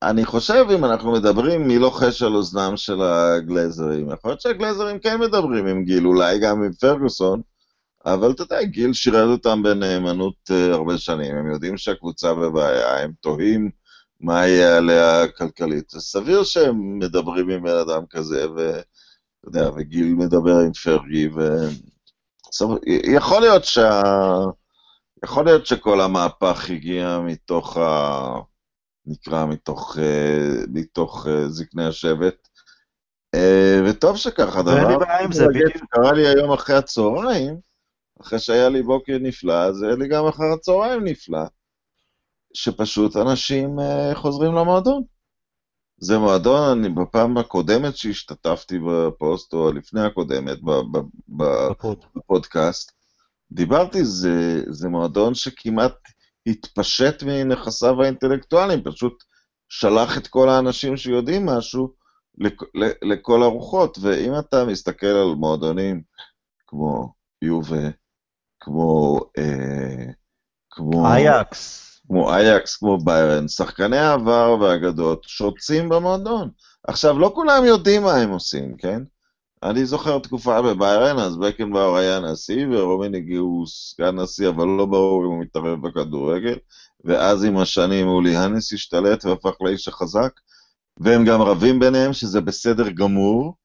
[0.03, 5.19] אני חושב, אם אנחנו מדברים מי לוחש על אוזנם של הגלזרים, יכול להיות שהגלזרים כן
[5.19, 7.41] מדברים עם גיל, אולי גם עם פרגוסון,
[8.05, 13.11] אבל אתה יודע, גיל שירת אותם בנאמנות uh, הרבה שנים, הם יודעים שהקבוצה בבעיה, הם
[13.19, 13.69] תוהים
[14.19, 15.89] מה יהיה עליה כלכלית.
[15.89, 18.83] זה סביר שהם מדברים עם בן אדם כזה, ואתה
[19.45, 21.57] יודע, וגיל מדבר עם פרגי, ו...
[23.03, 24.01] יכול להיות שה...
[25.23, 28.48] יכול להיות שכל המהפך הגיע מתוך ה...
[29.09, 32.47] נקרא מתוך, אה, מתוך אה, זקני השבט.
[33.35, 34.99] אה, וטוב שכך, הדבר
[35.73, 37.59] שקרה לי היום אחרי הצהריים,
[38.21, 41.43] אחרי שהיה לי בוקר נפלא, אז היה לי גם אחר הצהריים נפלא,
[42.53, 43.75] שפשוט אנשים
[44.13, 45.03] חוזרים למועדון.
[45.97, 50.57] זה מועדון, אני בפעם הקודמת שהשתתפתי בפוסט, או לפני הקודמת,
[52.15, 52.91] בפודקאסט,
[53.51, 55.93] דיברתי, זה, זה מועדון שכמעט
[56.49, 59.23] התפשט מנכסיו האינטלקטואליים, פשוט
[59.69, 61.93] שלח את כל האנשים שיודעים משהו
[63.01, 63.97] לכל הרוחות.
[64.01, 66.01] ואם אתה מסתכל על מועדונים
[66.67, 67.89] כמו יובה,
[68.59, 69.19] כמו...
[69.37, 70.05] אה,
[70.71, 71.07] כמו...
[71.07, 71.85] אייקס.
[72.07, 76.49] כמו אייקס, כמו ביירן, שחקני העבר והאגדות שוצים במועדון.
[76.87, 79.03] עכשיו, לא כולם יודעים מה הם עושים, כן?
[79.63, 85.25] אני זוכר תקופה בביירן, אז בקנבאור היה נשיא, ורומיניגי הוא סגן נשיא, אבל לא ברור
[85.25, 86.57] אם הוא מתערב בכדורגל,
[87.05, 90.31] ואז עם השנים אולי האנס השתלט והפך לאיש החזק,
[90.99, 93.55] והם גם רבים ביניהם, שזה בסדר גמור,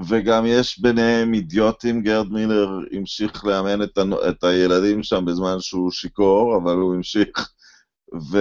[0.00, 4.02] וגם יש ביניהם אידיוטים, גרד מילר המשיך לאמן את, ה...
[4.28, 7.52] את הילדים שם בזמן שהוא שיכור, אבל הוא המשיך,
[8.30, 8.38] ו...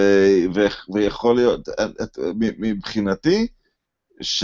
[0.53, 0.59] ו...
[0.93, 1.69] ויכול להיות,
[2.03, 2.19] את...
[2.37, 3.47] מבחינתי,
[4.21, 4.43] ש...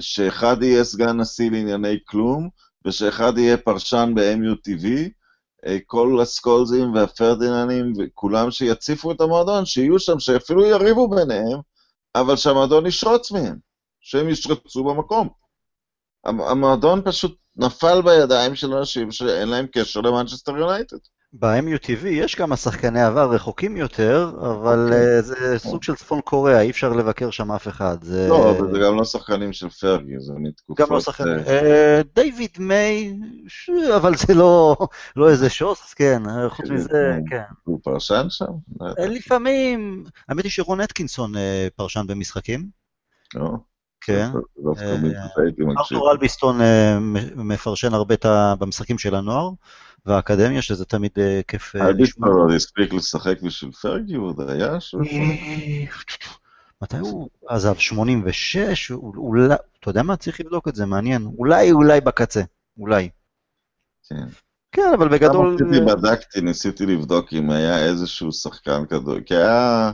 [0.00, 2.48] שאחד יהיה סגן נשיא לענייני כלום,
[2.84, 4.86] ושאחד יהיה פרשן ב-MUTV,
[5.66, 11.60] אה, כל הסקולזים והפרדיננים, וכולם שיציפו את המועדון, שיהיו שם, שאפילו יריבו ביניהם,
[12.14, 13.56] אבל שהמועדון ישרוץ מהם,
[14.00, 15.28] שהם ישרצו במקום.
[16.24, 20.96] המועדון פשוט נפל בידיים של אנשים שאין להם קשר למנצ'סטר יונייטד.
[21.32, 24.94] ב-MUTV יש כמה שחקני עבר רחוקים יותר, אבל אוקיי.
[24.94, 25.18] אוקיי.
[25.18, 27.96] אה, זה סוג של צפון קוריאה, אי אפשר לבקר שם אף אחד.
[28.02, 28.28] זה...
[28.28, 30.88] לא, אבל זה גם לא שחקנים של פרגי, זה מתקופות...
[30.88, 31.38] גם לא שחקנים.
[31.38, 31.50] אה,
[32.14, 33.70] דיוויד מיי, ש...
[33.96, 34.76] אבל זה לא,
[35.16, 37.42] לא איזה שוס, כן, חוץ מזה, כן.
[37.64, 38.52] הוא פרשן שם?
[38.98, 41.38] לפעמים, האמת היא שרון אטקינסון אה,
[41.76, 42.68] פרשן במשחקים.
[43.34, 43.50] לא.
[44.00, 44.30] כן.
[45.78, 46.60] ארתור אלביסטון
[47.36, 48.14] מפרשן הרבה
[48.58, 49.50] במשחקים של הנוער.
[50.06, 52.28] והאקדמיה, שזה תמיד אה, כיף אה, לשמוע.
[52.28, 54.78] עוד הספיק לשחק בשביל פרגי, הוא עוד היה אה,
[56.82, 57.76] מתי הוא עזב?
[57.76, 58.90] 86?
[58.90, 60.16] אולי, אתה יודע מה?
[60.16, 61.26] צריך לבדוק את זה, מעניין.
[61.38, 62.42] אולי, אולי בקצה.
[62.78, 63.08] אולי.
[64.08, 64.26] כן.
[64.72, 65.56] כן, אבל בגדול...
[65.60, 69.92] ניסיתי, בדקתי, ניסיתי לבדוק אם היה איזשהו שחקן כדור, כי היה...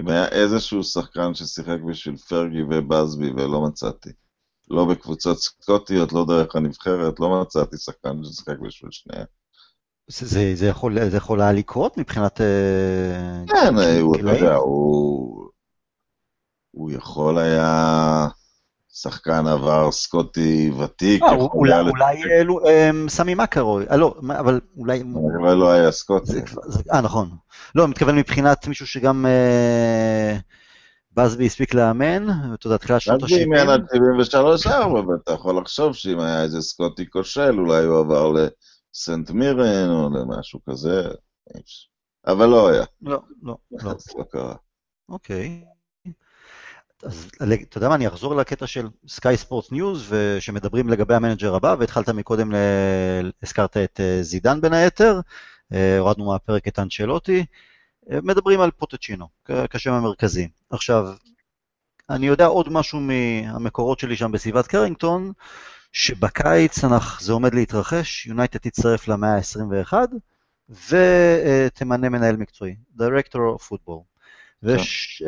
[0.00, 4.10] אם היה איזשהו שחקן ששיחק בשביל פרגי ובאזבי, ולא מצאתי.
[4.70, 9.26] לא בקבוצות סקוטיות, לא דרך הנבחרת, לא מצאתי שחקן ששיחק בשביל שניהם.
[10.08, 12.40] זה, זה, יכול, זה יכול היה לקרות מבחינת...
[12.40, 12.46] אה,
[13.46, 15.48] כן, הוא, אתה יודע, הוא,
[16.70, 18.28] הוא יכול היה
[18.92, 21.22] שחקן עבר סקוטי ותיק.
[21.22, 25.02] אה, אולי, אולי אלו, הם, סמי מקרוי, אה, לא, אבל אולי...
[25.42, 26.40] אבל לא היה סקוטי.
[26.92, 27.30] אה, נכון.
[27.74, 29.26] לא, אני מתכוון מבחינת מישהו שגם...
[29.26, 30.38] אה,
[31.16, 33.26] בסבי הספיק לאמן, אתה יודע, תחילת שנות ה-70.
[33.26, 33.84] בסבי אימן עד
[34.66, 38.32] 73-4, ואתה יכול לחשוב שאם היה איזה סקוטי כושל, אולי הוא עבר
[38.94, 41.02] לסנט מירן או למשהו כזה,
[42.26, 42.84] אבל לא היה.
[43.02, 43.94] לא, לא, לא.
[44.18, 44.54] לא קרה.
[45.08, 45.64] אוקיי.
[47.02, 47.30] אז
[47.62, 52.08] אתה יודע מה, אני אחזור לקטע של Sky Sports News, שמדברים לגבי המנג'ר הבא, והתחלת
[52.08, 52.52] מקודם,
[53.42, 55.20] הזכרת את אה, זידן בין היתר,
[55.72, 57.46] אה, הורדנו מהפרק את אנצ'לוטי.
[58.22, 59.28] מדברים על פוטצ'ינו
[59.70, 60.48] כשם המרכזי.
[60.70, 61.06] עכשיו,
[62.10, 65.32] אני יודע עוד משהו מהמקורות שלי שם בסביבת קרינגטון,
[65.94, 66.80] שבקיץ
[67.20, 69.92] זה עומד להתרחש, יונייטד תצטרף למאה ה-21
[70.68, 74.02] ותמנה מנהל מקצועי, Director of Football.
[74.62, 75.26] ושני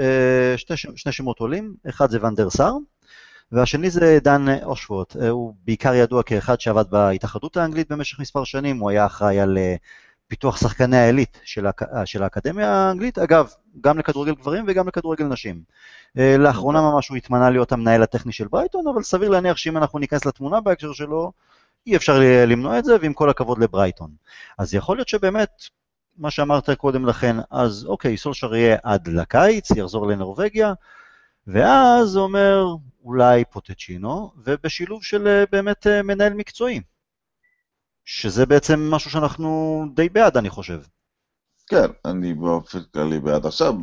[1.07, 2.73] אה, שמות עולים, אחד זה ונדר סאר,
[3.53, 8.91] והשני זה דן אושווט, הוא בעיקר ידוע כאחד שעבד בהתאחדות האנגלית במשך מספר שנים, הוא
[8.91, 9.75] היה אחראי על אה,
[10.29, 11.83] פיתוח שחקני העילית של, האק...
[12.05, 15.63] של האקדמיה האנגלית, אגב, גם לכדורגל גברים וגם לכדורגל נשים.
[16.19, 19.99] אה, לאחרונה ממש הוא התמנה להיות המנהל הטכני של ברייטון, אבל סביר להניח שאם אנחנו
[19.99, 21.33] ניכנס לתמונה בהקשר שלו,
[21.87, 24.11] אי אפשר למנוע את זה, ועם כל הכבוד לברייטון.
[24.59, 25.51] אז יכול להיות שבאמת,
[26.19, 30.73] מה שאמרת קודם לכן, אז אוקיי, סולשר יהיה עד לקיץ, יחזור לנורבגיה,
[31.47, 32.67] ואז אומר
[33.05, 36.81] אולי פוטצ'ינו, ובשילוב של אה, באמת אה, מנהל מקצועי.
[38.07, 40.81] שזה בעצם משהו שאנחנו די בעד, אני חושב.
[41.69, 43.47] כן, אני באופן כללי בעד.
[43.47, 43.75] עכשיו,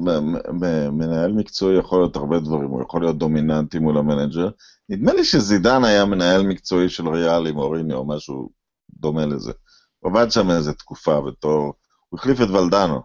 [0.91, 4.49] מנהל מקצועי יכול להיות הרבה דברים, הוא יכול להיות דומיננטי מול המנג'ר.
[4.89, 8.49] נדמה לי שזידן היה מנהל מקצועי של ריאל עם אוריני או משהו
[8.89, 9.51] דומה לזה.
[9.99, 11.73] הוא עבד שם איזה תקופה בתור,
[12.09, 13.01] הוא החליף את ולדנו.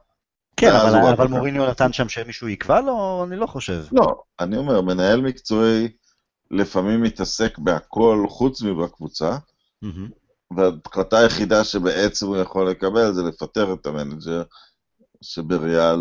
[0.56, 3.24] כן, אבל, אבל מוריניו נתן שם שמישהו יקבע לו?
[3.28, 3.84] אני לא חושב.
[3.92, 5.88] לא, אני אומר, מנהל מקצועי
[6.50, 9.36] לפעמים מתעסק בהכל חוץ מבקבוצה,
[9.84, 10.17] mm-hmm.
[10.56, 14.42] וההחלטה היחידה שבעצם הוא יכול לקבל זה לפטר את המנג'ר,
[15.22, 16.00] שבריאל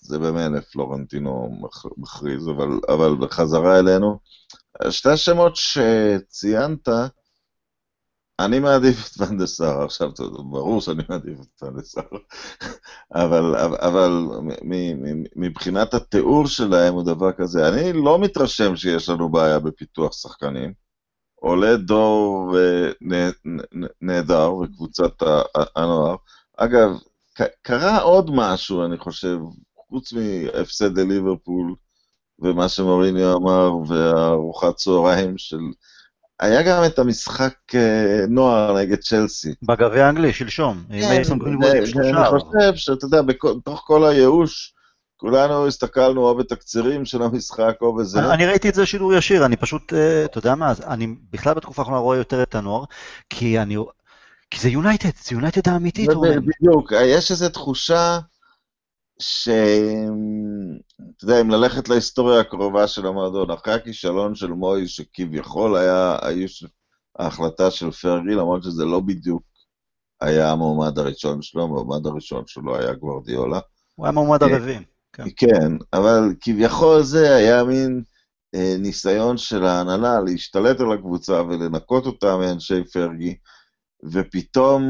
[0.00, 1.60] זה במילא פלורנטינו
[1.96, 4.18] מכריז, אבל, אבל בחזרה אלינו.
[4.90, 6.88] שתי השמות שציינת,
[8.40, 10.10] אני מעדיף את ונדסאר, עכשיו
[10.50, 12.02] ברור שאני מעדיף את ונדסאר,
[13.14, 14.26] אבל, אבל
[15.36, 20.81] מבחינת התיאור שלהם הוא דבר כזה, אני לא מתרשם שיש לנו בעיה בפיתוח שחקנים.
[21.42, 22.56] עולה דור
[24.02, 25.22] נהדר בקבוצת
[25.76, 26.16] הנוער.
[26.56, 26.90] אגב,
[27.62, 29.38] קרה עוד משהו, אני חושב,
[29.88, 31.74] חוץ מהפסד לליברפול
[32.38, 35.60] ומה שמוריניו אמר, והארוחת צהריים של...
[36.40, 39.54] היה גם את המשחק אה, נוער נגד צ'לסי.
[39.62, 40.84] בגביע האנגלי, שלשום.
[40.90, 42.10] עם שלושה.
[42.10, 44.74] אני חושב שאתה יודע, בתוך כל הייאוש,
[45.22, 48.34] כולנו הסתכלנו או בתקצירים של המשחק או בזה.
[48.34, 51.82] אני, ראיתי את זה שידור ישיר, אני פשוט, אה, אתה יודע מה, אני בכלל בתקופה
[51.82, 52.84] האחרונה רואה יותר את הנוער,
[53.30, 53.76] כי אני,
[54.50, 58.18] כי זה יונייטד, זה יונייטד האמיתית, בדיוק, יש איזו תחושה
[59.18, 59.48] ש...
[61.16, 66.64] אתה יודע, אם ללכת להיסטוריה הקרובה של המועדון, אחרי הכישלון של מוי, שכביכול היה היש...
[67.18, 69.42] ההחלטה של פרגי, למרות שזה לא בדיוק
[70.20, 73.60] היה המועמד הראשון שלו, המועמד הראשון שלו היה גוורדיולה.
[73.94, 74.84] הוא היה מועמד הרביעי.
[75.12, 75.24] כן.
[75.36, 78.02] כן, אבל כביכול זה היה מין
[78.54, 83.36] אה, ניסיון של ההנהלה להשתלט על הקבוצה ולנקות אותה מאנשי פרגי,
[84.04, 84.82] ופתאום...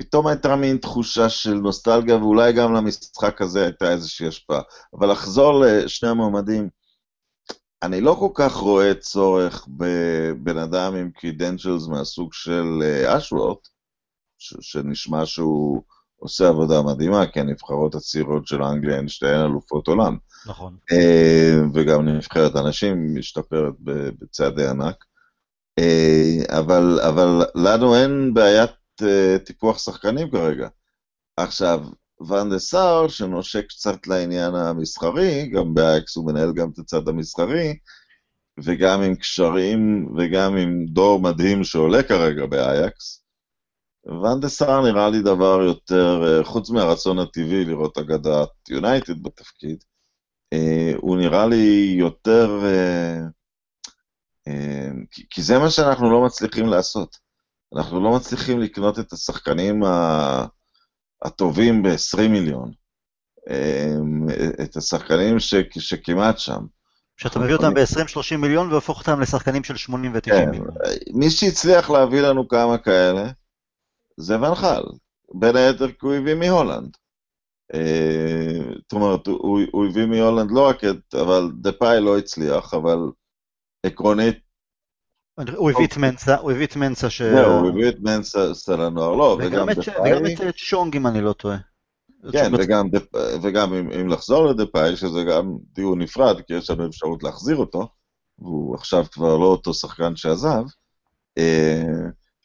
[0.00, 4.60] פתאום הייתה מין תחושה של נוסטלגיה, ואולי גם למשחק הזה הייתה איזושהי השפעה.
[4.94, 6.68] אבל לחזור לשני המועמדים,
[7.82, 12.82] אני לא כל כך רואה צורך בבן אדם עם קרידנצ'לס מהסוג של
[13.16, 15.82] אשוורט, אה, שנשמע שהוא
[16.18, 20.16] עושה עבודה מדהימה, כי הנבחרות הצעירות של אנגליה הן שתיהן אלופות עולם.
[20.46, 20.76] נכון.
[20.92, 23.74] אה, וגם נבחרת הנשים משתפרת
[24.20, 25.04] בצעדי ענק.
[25.78, 28.70] אה, אבל, אבל לנו אין בעיית
[29.02, 30.68] uh, טיפוח שחקנים כרגע.
[31.36, 31.80] עכשיו,
[32.28, 37.76] ואן דה סאר, שנושק קצת לעניין המסחרי, גם באייקס הוא מנהל גם את הצד המסחרי,
[38.64, 43.24] וגם עם קשרים וגם עם דור מדהים שעולה כרגע באייקס.
[44.06, 49.84] ואן דה סאר נראה לי דבר יותר, uh, חוץ מהרצון הטבעי לראות אגדת יונייטד בתפקיד,
[50.54, 52.60] uh, הוא נראה לי יותר...
[52.62, 53.38] Uh,
[55.30, 57.16] כי, זה מה שאנחנו לא מצליחים לעשות.
[57.76, 59.82] אנחנו לא מצליחים לקנות את השחקנים
[61.22, 62.72] הטובים ב-20 מיליון.
[64.62, 66.60] את השחקנים ש, שכמעט שם.
[67.16, 70.50] שאתה מביא אותם ב-20-30 מיליון והופך אותם לשחקנים של 80 ו-90 כן.
[70.50, 70.70] מיליון.
[71.14, 73.30] מי שהצליח להביא לנו כמה כאלה,
[74.18, 74.82] זה ונחל.
[75.34, 76.96] בין היתר כי הוא הביא מהולנד.
[77.74, 82.74] אה, זאת אומרת, הוא, הוא הביא מהולנד לא רק את, אבל דה פאי לא הצליח,
[82.74, 82.98] אבל
[83.82, 84.38] עקרונית
[85.56, 87.22] הוא הביא את מנסה, הוא הביא את מנסה ש...
[87.22, 90.12] זהו, הוא הביא את מנסה לנוער, לא, וגם דפאי.
[90.12, 91.56] וגם את צ'ונג, אם אני לא טועה.
[92.32, 92.52] כן,
[93.42, 97.88] וגם אם לחזור לדפאי, שזה גם דיון נפרד, כי יש לנו אפשרות להחזיר אותו,
[98.38, 100.62] והוא עכשיו כבר לא אותו שחקן שעזב,
[101.38, 101.82] אה,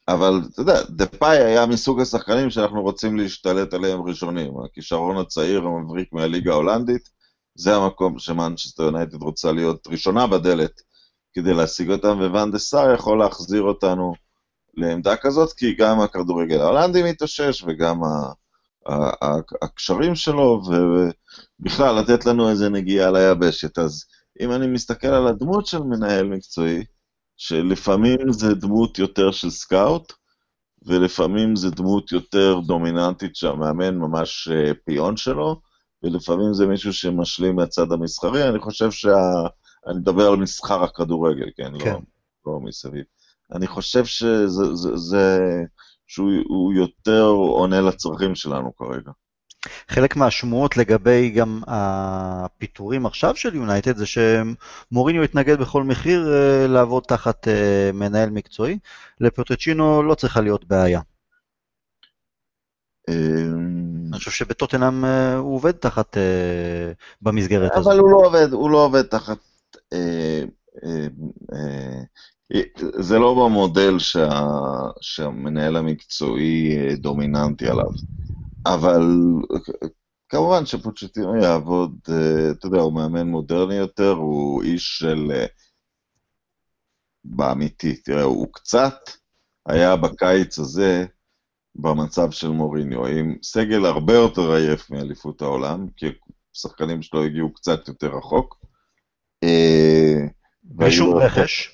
[0.08, 4.54] אבל אתה יודע, דפאי היה מסוג השחקנים שאנחנו רוצים להשתלט עליהם ראשונים.
[4.66, 7.10] הכישרון הצעיר המבריק מהליגה ההולנדית,
[7.56, 10.82] זה המקום שמנצ'סטר יונייטד רוצה להיות ראשונה בדלת.
[11.34, 14.14] כדי להשיג אותם, ואן דר סאר יכול להחזיר אותנו
[14.78, 18.02] לעמדה כזאת, כי גם הכדורגל ההולנדי מתאושש, וגם
[19.62, 20.62] הקשרים שלו,
[21.60, 23.78] ובכלל לתת לנו איזה נגיעה ליבשת.
[23.78, 24.06] אז
[24.40, 26.84] אם אני מסתכל על הדמות של מנהל מקצועי,
[27.38, 30.14] שלפעמים זה דמות יותר של סקאוט,
[30.86, 35.62] ולפעמים זה דמות יותר דומיננטית שהמאמן ממש אה, פיון שלו,
[36.04, 38.50] ולפעמים זה מישהו שמשלים מהצד המסחרי.
[38.50, 39.18] אני חושב שה...
[39.88, 41.72] אני מדבר על מסחר הכדורגל, כן?
[41.74, 41.94] לא- כן.
[42.46, 43.04] לא, לא מסביב.
[43.52, 45.40] אני חושב שזה, זה, זה,
[46.08, 49.12] שהוא יותר עונה לצרכים שלנו כרגע.
[49.88, 57.04] חלק מהשמועות לגבי גם הפיטורים עכשיו של יונייטד זה שמוריניו התנגד בכל מחיר אה, לעבוד
[57.04, 58.78] תחת אה, מנהל מקצועי,
[59.20, 61.02] לפוטצ'ינו לא צריכה להיות בעיה.
[63.10, 66.18] אמ, אני חושב שבטוטנאם אה, הוא עובד תחת,
[67.22, 67.88] במסגרת הזאת.
[67.88, 69.38] אבל הוא לא עובד, הוא לא עובד תחת
[69.94, 70.44] אה,
[70.84, 71.08] אה,
[71.54, 72.02] אה,
[72.80, 74.30] זה לא במודל שה,
[75.02, 77.92] שהמנהל המקצועי דומיננטי עליו,
[78.66, 79.02] אבל
[80.30, 81.98] כמובן שפוצ'טינו יעבוד,
[82.52, 85.32] אתה יודע, הוא מאמן מודרני יותר, הוא איש של...
[87.26, 89.10] באמיתי, תראה, הוא קצת
[89.66, 91.06] היה בקיץ הזה
[91.76, 96.06] במצב של מוריניו, עם סגל הרבה יותר עייף מאליפות העולם, כי
[96.56, 98.66] השחקנים שלו הגיעו קצת יותר רחוק,
[100.64, 101.72] בלי שום רכש.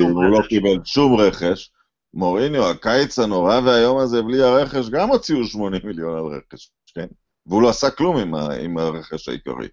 [0.00, 1.70] הוא לא קיבל שום רכש.
[2.14, 7.06] מוריניו, הקיץ הנורא והיום הזה בלי הרכש, גם הוציאו 80 מיליון על רכש, כן?
[7.46, 9.68] והוא לא עשה כלום עם, עם הרכש העיקרי.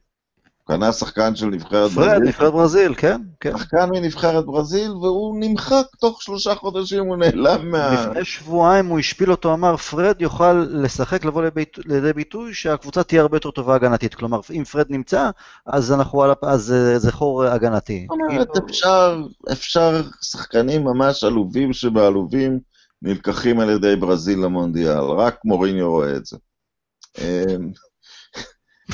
[0.68, 2.14] קנה שחקן של נבחרת ברזיל.
[2.14, 3.58] פרד, נבחרת ברזיל, כן, כן.
[3.58, 8.08] שחקן מנבחרת ברזיל, והוא נמחק תוך שלושה חודשים, הוא נעלם מה...
[8.08, 11.44] לפני שבועיים הוא השפיל אותו, אמר, פרד יוכל לשחק, לבוא
[11.86, 14.16] לידי ביטוי שהקבוצה תהיה הרבה יותר טובה הגנתית.
[14.16, 15.30] כלומר, אם פרד נמצא,
[15.66, 16.32] אז אנחנו על...
[16.42, 18.08] אז זה חור הגנתי.
[18.10, 22.60] זאת אומרת, כאילו- אפשר, אפשר שחקנים ממש עלובים שבעלובים
[23.02, 26.38] נלקחים על ידי ברזיל למונדיאל, רק מוריניו רואה את זה.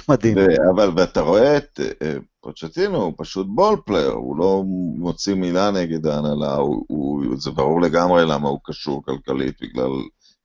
[0.10, 0.38] מדהים.
[0.38, 4.64] ו- אבל, ואתה רואה את, אה, פוצ'טינו הוא פשוט ball player, הוא לא
[4.98, 9.90] מוציא מילה נגד ההנהלה, הוא, הוא, זה ברור לגמרי למה הוא קשור כלכלית בגלל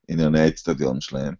[0.08, 1.34] ענייני האצטדיון שלהם.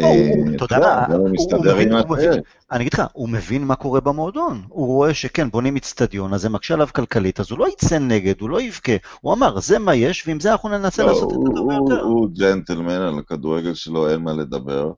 [0.00, 0.08] לא,
[0.56, 2.40] אתה יודע מה, הוא מסתדר עם הטייל.
[2.72, 4.62] אני אגיד לך, הוא מבין מה קורה במועדון.
[4.68, 8.40] הוא רואה שכן, בונים אצטדיון, אז זה מקשה עליו כלכלית, אז הוא לא יצא נגד,
[8.40, 8.92] הוא לא יבכה.
[9.20, 12.00] הוא אמר, זה מה יש, ועם זה אנחנו ננסה לא, לעשות את הוא- יותר.
[12.02, 14.92] הוא ג'נטלמן, על הכדורגל שלו אין מה לדבר.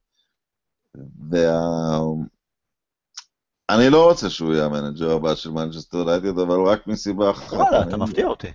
[3.71, 7.53] אני לא רוצה שהוא יהיה המנג'ר הבא של מנצ'סטר יונייטד, אבל רק מסיבה אחת.
[7.53, 8.49] וואלה, אתה מפתיע אותי.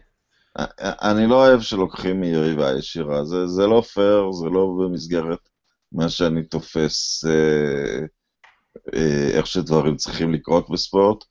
[0.79, 5.49] אני לא אוהב שלוקחים מיריבה ישירה, זה, זה לא פייר, זה לא במסגרת
[5.91, 8.05] מה שאני תופס אה,
[8.95, 11.23] אה, איך שדברים צריכים לקרות בספורט,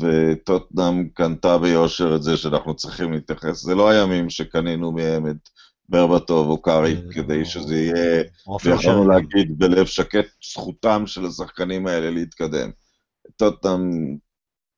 [0.00, 5.48] וטוטנאם קנתה ביושר את זה שאנחנו צריכים להתייחס, זה לא הימים שקנינו מהם את
[5.88, 8.22] ברבטוב או קארי אה, כדי שזה יהיה,
[8.64, 9.08] ויכולנו.
[9.08, 12.70] להגיד בלב שקט, זכותם של השחקנים האלה להתקדם.
[13.36, 14.16] טוטנאם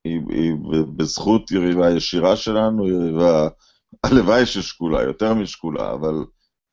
[0.05, 0.55] היא, היא
[0.97, 3.49] בזכות יריבה ישירה שלנו, יריבה,
[4.05, 6.15] הלוואי ששקולה, יותר משקולה, אבל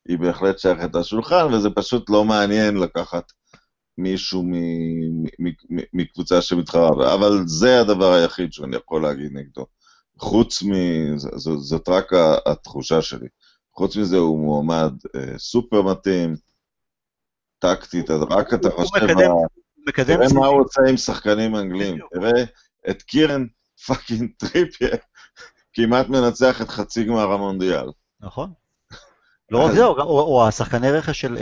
[0.08, 3.32] היא בהחלט שייכת לשולחן, וזה פשוט לא מעניין לקחת
[3.98, 9.66] מישהו מ- מ- מ- מקבוצה שמתחרה, אבל זה הדבר היחיד שאני יכול להגיד נגדו.
[10.18, 10.72] חוץ מ...
[11.18, 12.12] ז- זאת רק
[12.46, 13.28] התחושה שלי.
[13.74, 16.34] חוץ מזה הוא מועמד אה, סופר מתאים,
[17.58, 18.96] טקטית, אז רק אתה חושב...
[18.96, 19.30] הוא מקדם
[19.86, 20.40] תראה ציפי.
[20.40, 21.98] מה הוא עושה עם שחקנים אנגלים.
[22.14, 22.44] תראה
[22.90, 23.46] את קירן
[23.86, 24.96] fucking טריפייר,
[25.72, 27.86] כמעט מנצח את חצי גמר המונדיאל.
[28.20, 28.52] נכון.
[29.50, 31.36] לא רק זה, או, או, או השחקני רכש של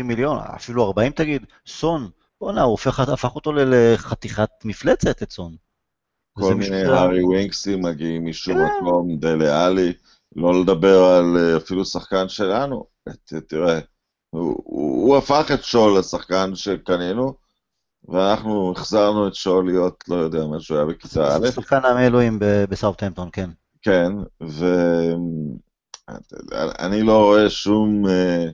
[0.00, 2.10] 20-30 מיליון, אפילו 40 תגיד, סון,
[2.40, 5.56] בואנה, הוא הפך אותו לחתיכת מפלצת, את סון.
[6.32, 6.82] כל מיני.
[6.82, 8.64] הארי ווינקסים מגיעים משום כן.
[8.82, 9.92] מקום, דלה אלי,
[10.36, 12.86] לא לדבר על אה, אפילו שחקן שלנו.
[13.48, 13.78] תראה,
[14.30, 17.34] הוא, הוא, הוא הפך את שול לשחקן שקנינו,
[18.08, 21.80] ואנחנו החזרנו את שול להיות, לא יודע מה שהוא היה בכיתה א', שחקן
[22.38, 23.50] ב- בסאוטהמפטון, כן.
[23.82, 24.12] כן,
[26.08, 28.44] ואני לא רואה שום, אה,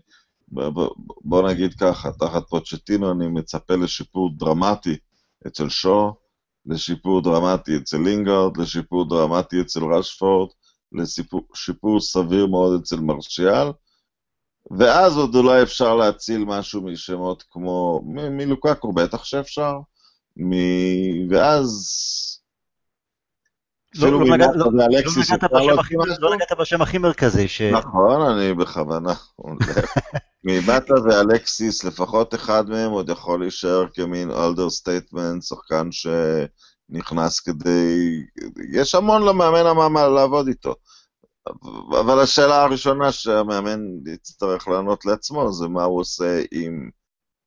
[1.24, 4.96] בוא נגיד ככה, תחת פוצ'טינו אני מצפה לשיפור דרמטי
[5.46, 6.14] אצל שו,
[6.66, 10.48] לשיפור דרמטי אצל לינגארד, לשיפור דרמטי אצל רשפורד,
[10.92, 13.68] לשיפור סביר מאוד אצל מרשיאל,
[14.78, 19.72] ואז עוד אולי אפשר להציל משהו משמות כמו, מ- מלוקאקו בטח שאפשר,
[20.36, 21.70] מ- ואז...
[23.98, 26.14] לא- לא נגע- לא- לא נגעת בשם הכי- להוציא משהו?
[26.20, 27.62] לא נגעת בשם הכי מרכזי, ש...
[27.62, 29.12] נכון, אני בכוונה.
[30.44, 38.20] מאטה ואלקסיס, לפחות אחד מהם עוד יכול להישאר כמין elder statesman, שחקן שנכנס כדי...
[38.72, 40.74] יש המון למאמן מה לעבוד איתו.
[42.00, 43.80] אבל השאלה הראשונה שהמאמן
[44.14, 46.90] יצטרך לענות לעצמו זה מה הוא עושה עם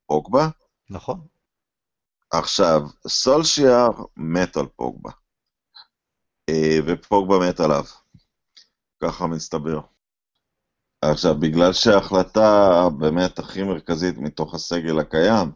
[0.07, 0.47] פוגבה.
[0.89, 1.27] נכון.
[2.31, 5.11] עכשיו, סולשיאר מת על פוגבה,
[6.49, 7.83] אה, ופוגבה מת עליו.
[9.03, 9.79] ככה מסתבר.
[11.01, 15.51] עכשיו, בגלל שההחלטה באמת הכי מרכזית מתוך הסגל הקיים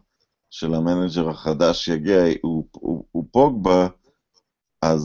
[0.50, 3.88] של המנג'ר החדש שיגיע הוא, הוא, הוא פוגבה,
[4.82, 5.02] אז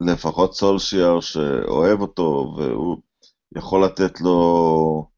[0.00, 2.96] לפחות סולשיאר שאוהב אותו והוא
[3.56, 5.08] יכול לתת לו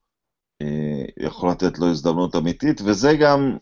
[0.63, 3.57] אה, יכול לתת לו הזדמנות אמיתית, וזה גם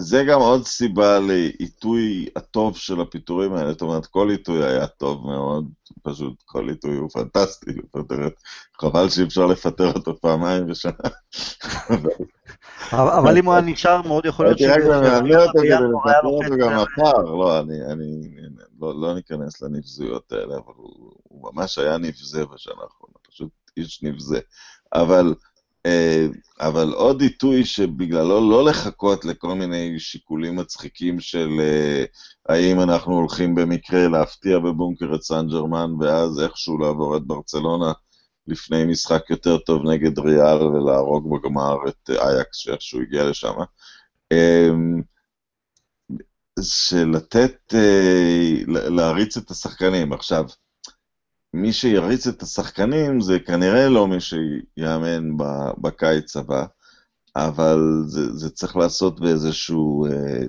[0.00, 5.26] זה גם עוד סיבה לעיתוי הטוב של הפיטורים האלה, זאת אומרת, כל עיתוי היה טוב
[5.26, 5.68] מאוד,
[6.02, 8.32] פשוט כל עיתוי הוא פנטסטי לפטר את...
[8.80, 10.92] חבל שאי אפשר לפטר אותו פעמיים בשנה.
[12.92, 16.56] אבל אם הוא היה נשאר, מאוד יכול להיות הייתי רק ממהר אותו כדי לפטר אותו
[16.60, 18.30] גם מחר, לא, אני, אני,
[18.80, 24.02] לא, לא ניכנס לנבזויות האלה, אבל הוא, הוא ממש היה נבזה בשנה האחרונה, פשוט איש
[24.02, 24.40] נבזה.
[24.92, 25.34] אבל,
[25.86, 26.26] אה,
[26.60, 32.04] אבל עוד עיתוי שבגללו לא לחכות לכל מיני שיקולים מצחיקים של אה,
[32.48, 37.92] האם אנחנו הולכים במקרה להפתיע בבונקר את סן ג'רמן ואז איכשהו לעבור את ברצלונה
[38.46, 43.52] לפני משחק יותר טוב נגד ריאל ולהרוג בגמר את אייקס שאיכשהו הגיע לשם.
[46.58, 50.12] אמ, של לתת, אה, להריץ את השחקנים.
[50.12, 50.44] עכשיו,
[51.54, 55.36] מי שיריץ את השחקנים זה כנראה לא מי שיאמן
[55.78, 56.64] בקיץ הבא,
[57.36, 60.46] אבל זה, זה צריך לעשות באיזשהו אה,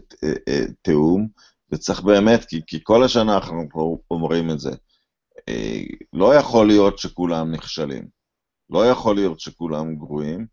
[0.48, 1.28] אה, תיאום,
[1.72, 4.72] וצריך באמת, כי, כי כל השנה אנחנו אומרים את זה.
[6.14, 8.08] לא יכול להיות שכולם נכשלים,
[8.70, 10.46] לא יכול להיות שכולם גרועים,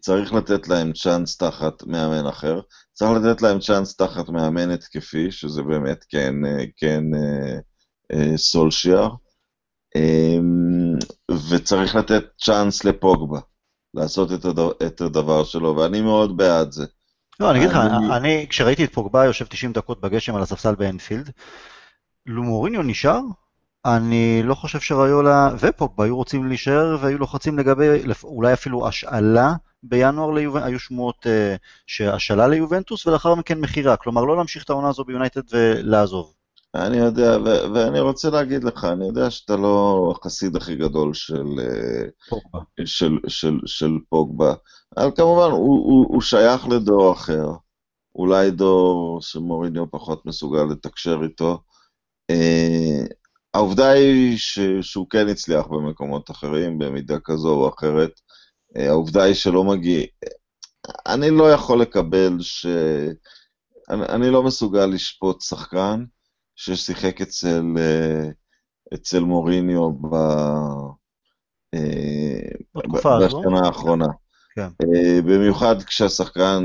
[0.00, 2.60] צריך לתת להם צ'אנס תחת מאמן אחר,
[2.92, 7.58] צריך לתת להם צ'אנס תחת מאמן התקפי, שזה באמת כן, אה, כן אה,
[8.12, 9.08] אה, סולשיאר,
[9.96, 10.38] אה,
[11.50, 13.40] וצריך לתת צ'אנס לפוגבה,
[13.94, 16.86] לעשות את הדבר, את הדבר שלו, ואני מאוד בעד זה.
[17.40, 17.76] לא, אני אגיד לך,
[18.16, 21.30] אני, כשראיתי את פוגבה יושב 90 דקות בגשם על הספסל באנפילד,
[22.26, 23.20] לו מוריניו נשאר,
[23.86, 27.86] אני לא חושב שריולה ופוגבה היו רוצים להישאר והיו לוחצים לגבי
[28.24, 34.36] אולי אפילו השאלה בינואר ליובנטוס, היו שמועות uh, שהשאלה ליובנטוס ולאחר מכן מכירה, כלומר לא
[34.36, 36.34] להמשיך את העונה הזו ביונייטד ולעזוב.
[36.74, 41.46] אני יודע, ו- ואני רוצה להגיד לך, אני יודע שאתה לא החסיד הכי גדול של
[41.60, 44.54] אה, פוגבה, של, של, של פוגבה.
[44.96, 47.48] אבל כמובן, הוא, הוא, הוא שייך לדור אחר.
[48.14, 51.62] אולי דור שמוריניו פחות מסוגל לתקשר איתו.
[53.54, 58.10] העובדה היא ש, שהוא כן הצליח במקומות אחרים, במידה כזו או אחרת.
[58.78, 60.02] Uh, העובדה היא שלא מגיע...
[61.06, 62.66] אני לא יכול לקבל ש...
[63.90, 66.04] אני, אני לא מסוגל לשפוט שחקן
[66.56, 68.28] ששיחק אצל, אה,
[68.94, 70.14] אצל מוריניו ב,
[71.74, 73.40] אה, בתקופה הזו?
[73.40, 74.06] בשנה האחרונה.
[74.54, 74.68] כן.
[74.82, 76.64] אה, במיוחד כשהשחקן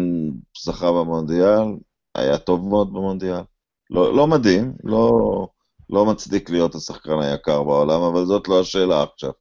[0.63, 1.77] זכה במונדיאל,
[2.15, 3.41] היה טוב מאוד במונדיאל.
[3.89, 5.47] לא, לא מדהים, לא,
[5.89, 9.31] לא מצדיק להיות השחקן היקר בעולם, אבל זאת לא השאלה עכשיו.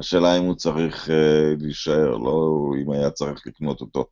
[0.00, 1.10] השאלה אם הוא צריך uh,
[1.60, 4.04] להישאר, לא אם היה צריך לקנות אותו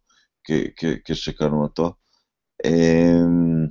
[1.05, 1.93] כשקנו אותו.
[2.67, 3.71] Um,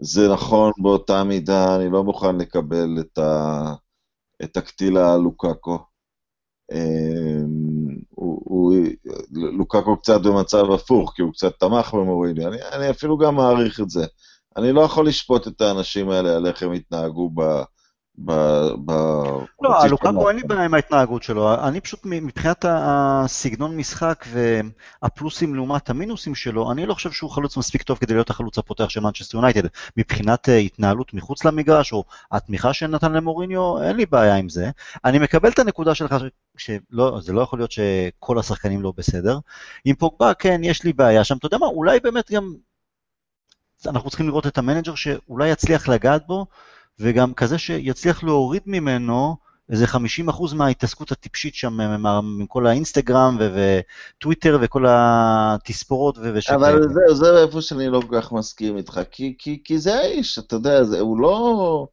[0.00, 3.74] זה נכון באותה מידה, אני לא מוכן לקבל את, ה,
[4.42, 5.78] את הקטילה על לוקאקו.
[6.72, 8.74] אמ, הוא, הוא,
[9.32, 13.90] לוקאקו קצת במצב הפוך, כי הוא קצת תמך במוריניו, אני, אני אפילו גם מעריך את
[13.90, 14.06] זה.
[14.56, 17.62] אני לא יכול לשפוט את האנשים האלה על איך הם התנהגו ב...
[18.24, 18.32] ב...
[18.84, 18.92] ב...
[19.62, 25.90] לא, לוקאקו אין לי בעיה עם ההתנהגות שלו, אני פשוט מבחינת הסגנון משחק והפלוסים לעומת
[25.90, 29.38] המינוסים שלו, אני לא חושב שהוא חלוץ מספיק טוב כדי להיות החלוץ הפותח של מנצ'סטר
[29.38, 29.68] יונייטד.
[29.96, 34.70] מבחינת אה, התנהלות מחוץ למגרש, או התמיכה שנתן למוריניו, אין לי בעיה עם זה.
[35.04, 36.14] אני מקבל את הנקודה שלך,
[36.56, 39.38] שלא, זה לא יכול להיות שכל השחקנים לא בסדר.
[39.84, 42.54] עם פוגבה, כן, יש לי בעיה שם, אתה יודע מה, אולי באמת גם,
[43.86, 46.46] אנחנו צריכים לראות את המנג'ר שאולי יצליח לגעת בו.
[47.00, 49.36] וגם כזה שיצליח להוריד ממנו
[49.70, 51.78] איזה 50% מההתעסקות הטיפשית שם,
[52.38, 56.54] מכל האינסטגרם וטוויטר וכל התספורות ושקר.
[56.54, 60.38] אבל זהו, זה איפה שאני לא כל כך מסכים איתך, כי, כי, כי זה האיש,
[60.38, 61.86] אתה יודע, זה, הוא לא...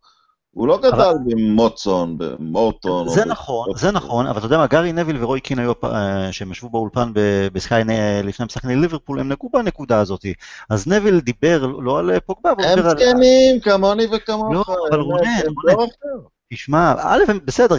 [0.58, 3.10] הוא לא גדל במוטסון, במורטון.
[3.10, 6.52] זה נכון, זה נכון, אבל אתה יודע מה, גארי נוויל ורוי קין היו, אה, שהם
[6.52, 7.12] ישבו באולפן
[7.54, 7.84] בסקיי
[8.24, 10.26] לפני משחק נגד ליברפול, הם נגעו בנקודה הזאת.
[10.70, 12.98] אז נוויל דיבר לא על פוגבה, אבל הוא דיבר על...
[12.98, 14.54] הם זקנים, כמוני וכמוך.
[14.54, 15.30] לא, אבל רונן,
[15.66, 15.86] רונן,
[16.54, 17.76] תשמע, א', בסדר,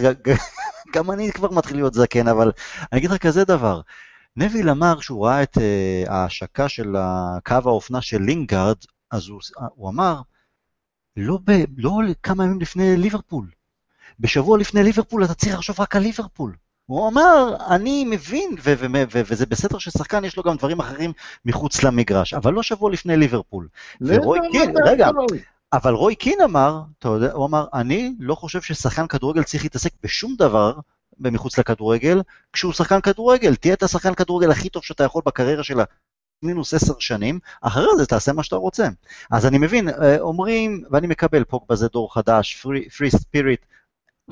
[0.93, 2.51] גם אני כבר מתחיל להיות זקן, אבל
[2.91, 3.81] אני אגיד לך כזה דבר.
[4.35, 6.95] נוויל אמר שהוא ראה את אה, ההשקה של
[7.45, 8.77] קו האופנה של לינגארד,
[9.11, 9.27] אז
[9.75, 10.15] הוא אמר,
[11.19, 13.47] לא, ב, לא כמה ימים לפני ליברפול.
[14.19, 16.55] בשבוע לפני ליברפול אתה צריך לחשוב רק על ליברפול.
[16.85, 21.13] הוא אמר, אני מבין, ו- ו- ו- וזה בסדר ששחקן יש לו גם דברים אחרים
[21.45, 23.67] מחוץ למגרש, אבל לא שבוע לפני ליברפול.
[24.01, 25.09] ורוי קין, רגע,
[25.73, 29.91] אבל רוי קין אמר, אתה יודע, הוא אמר, אני לא חושב ששחקן כדורגל צריך להתעסק
[30.03, 30.73] בשום דבר
[31.19, 32.21] מחוץ לכדורגל,
[32.53, 33.55] כשהוא שחקן כדורגל.
[33.55, 35.79] תהיה את השחקן כדורגל הכי טוב שאתה יכול בקריירה של
[36.43, 38.87] מינוס עשר שנים, אחרי זה תעשה מה שאתה רוצה.
[39.31, 43.65] אז אני מבין, אה, אומרים, ואני מקבל, פוגבה זה דור חדש, free, free spirit,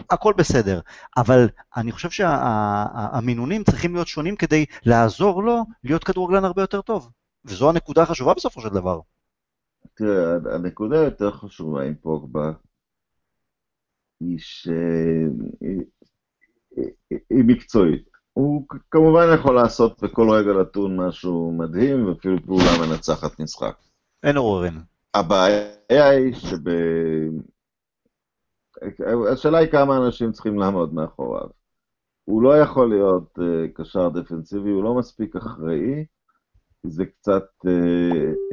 [0.09, 0.79] הכל בסדר,
[1.17, 6.81] אבל אני חושב שהמינונים שה, צריכים להיות שונים כדי לעזור לו להיות כדורגלן הרבה יותר
[6.81, 7.09] טוב,
[7.45, 8.99] וזו הנקודה החשובה בסופו של דבר.
[9.93, 12.51] תראה, הנקודה היותר חשובה עם פוגבה
[14.19, 14.75] היא שהיא
[17.31, 18.16] מקצועית.
[18.37, 23.75] הוא כמובן יכול לעשות בכל רגע נתון משהו מדהים, ואפילו פעולה מנצחת משחק.
[24.23, 24.81] אין עוררין.
[25.13, 26.69] הבעיה היא שב...
[29.33, 31.47] השאלה היא כמה אנשים צריכים לעמוד מאחוריו.
[32.25, 33.41] הוא לא יכול להיות uh,
[33.73, 36.05] קשר דפנסיבי, הוא לא מספיק אחראי,
[36.83, 37.69] זה קצת uh,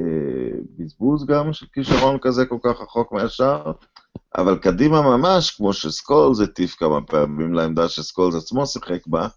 [0.01, 3.71] uh, בזבוז גם של כישרון כזה כל כך רחוק מהשאר,
[4.37, 9.27] אבל קדימה ממש, כמו שסקולס הטיף כמה פעמים לעמדה שסקולס עצמו שיחק בה,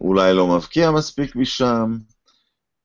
[0.00, 1.96] אולי לא מבקיע מספיק משם,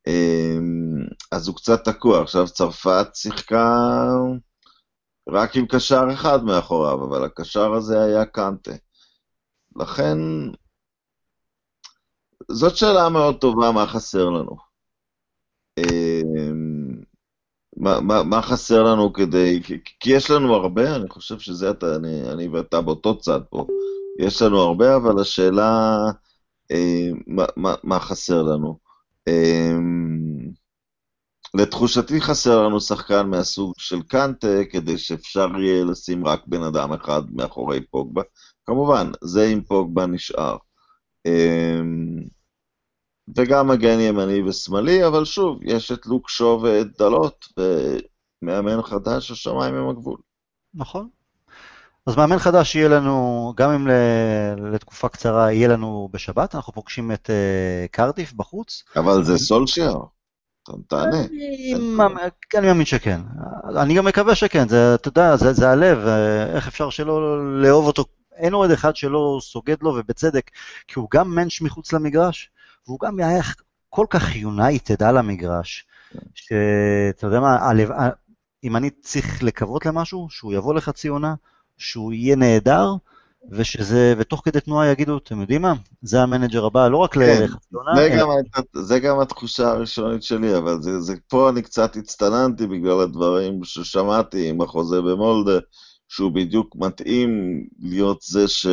[0.07, 2.21] אמ, אז הוא קצת תקוע.
[2.21, 3.77] עכשיו צרפת שיחקה
[5.29, 8.71] רק עם קשר אחד מאחוריו, אבל הקשר הזה היה קנטה.
[9.75, 10.17] לכן,
[12.51, 14.55] זאת שאלה מאוד טובה, מה חסר לנו.
[15.77, 17.01] אמ,
[17.77, 19.63] מה, מה, מה חסר לנו כדי...
[19.63, 23.67] כי, כי יש לנו הרבה, אני חושב שזה אתה, אני, אני ואתה באותו צד פה.
[24.19, 25.97] יש לנו הרבה, אבל השאלה,
[26.71, 28.77] אה, מה, מה, מה חסר לנו?
[29.27, 29.75] אה,
[31.53, 37.21] לתחושתי חסר לנו שחקן מהסוג של קנטה, כדי שאפשר יהיה לשים רק בן אדם אחד
[37.31, 38.21] מאחורי פוגבה.
[38.65, 40.57] כמובן, זה אם פוגבה נשאר.
[41.25, 41.79] אה,
[43.37, 49.75] וגם מגן ימני ושמאלי, אבל שוב, יש את לוק שו ואת דלות, ומאמן חדש, השמיים
[49.75, 50.17] הם הגבול.
[50.73, 51.09] נכון.
[52.07, 53.87] אז מאמן חדש יהיה לנו, גם אם
[54.73, 58.83] לתקופה קצרה יהיה לנו בשבת, אנחנו פוגשים את uh, קרדיף בחוץ.
[58.95, 59.97] אבל זה סולשייר,
[60.87, 61.21] תענה.
[62.55, 63.21] אני מאמין שכן.
[63.77, 67.87] אני גם מקווה שכן, זה, אתה יודע, זה, זה הלב, אה, איך אפשר שלא לאהוב
[67.87, 68.05] אותו.
[68.35, 70.51] אין אוהד אחד שלא סוגד לו, ובצדק,
[70.87, 72.49] כי הוא גם מענטש מחוץ למגרש,
[72.87, 73.41] והוא גם היה
[73.89, 75.85] כל כך יונייטד על המגרש,
[76.33, 77.89] שאתה יודע מה, הלב,
[78.63, 81.35] אם אני צריך לקוות למשהו, שהוא יבוא לחצי עונה,
[81.81, 82.95] שהוא יהיה נהדר,
[83.49, 87.45] ושזה, ותוך כדי תנועה יגידו, אתם יודעים מה, זה המנג'ר הבא, לא רק כן.
[88.19, 88.27] גם,
[88.73, 94.49] זה גם התחושה הראשונית שלי, אבל זה, זה, פה אני קצת הצטננתי בגלל הדברים ששמעתי
[94.49, 95.59] עם החוזה במולדה,
[96.07, 98.67] שהוא בדיוק מתאים להיות זה ש...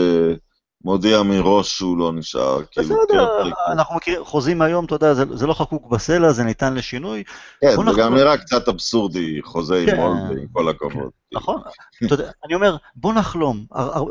[0.84, 2.64] מודיע מראש שהוא לא נשאר.
[2.70, 6.74] כאילו, בסדר, אנחנו מכירים, חוזים היום, אתה יודע, זה, זה לא חקוק בסלע, זה ניתן
[6.74, 7.24] לשינוי.
[7.60, 10.92] כן, זה גם נראה קצת אבסורדי, חוזה כן, עם אולד, עם כל הכבוד.
[10.92, 11.60] כן, נכון,
[12.06, 13.64] אתה יודע, אני אומר, בוא נחלום.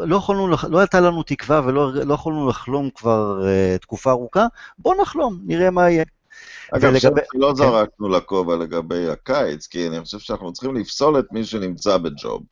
[0.06, 0.22] לא
[0.70, 4.46] לא הייתה לנו תקווה ולא לא יכולנו לחלום כבר uh, תקופה ארוכה,
[4.78, 6.04] בוא נחלום, נראה מה יהיה.
[6.72, 7.22] אגב, ולגבי...
[7.36, 7.56] לא כן.
[7.56, 12.44] זרקנו לכובע לגבי הקיץ, כי אני חושב שאנחנו צריכים לפסול את מי שנמצא בג'וב.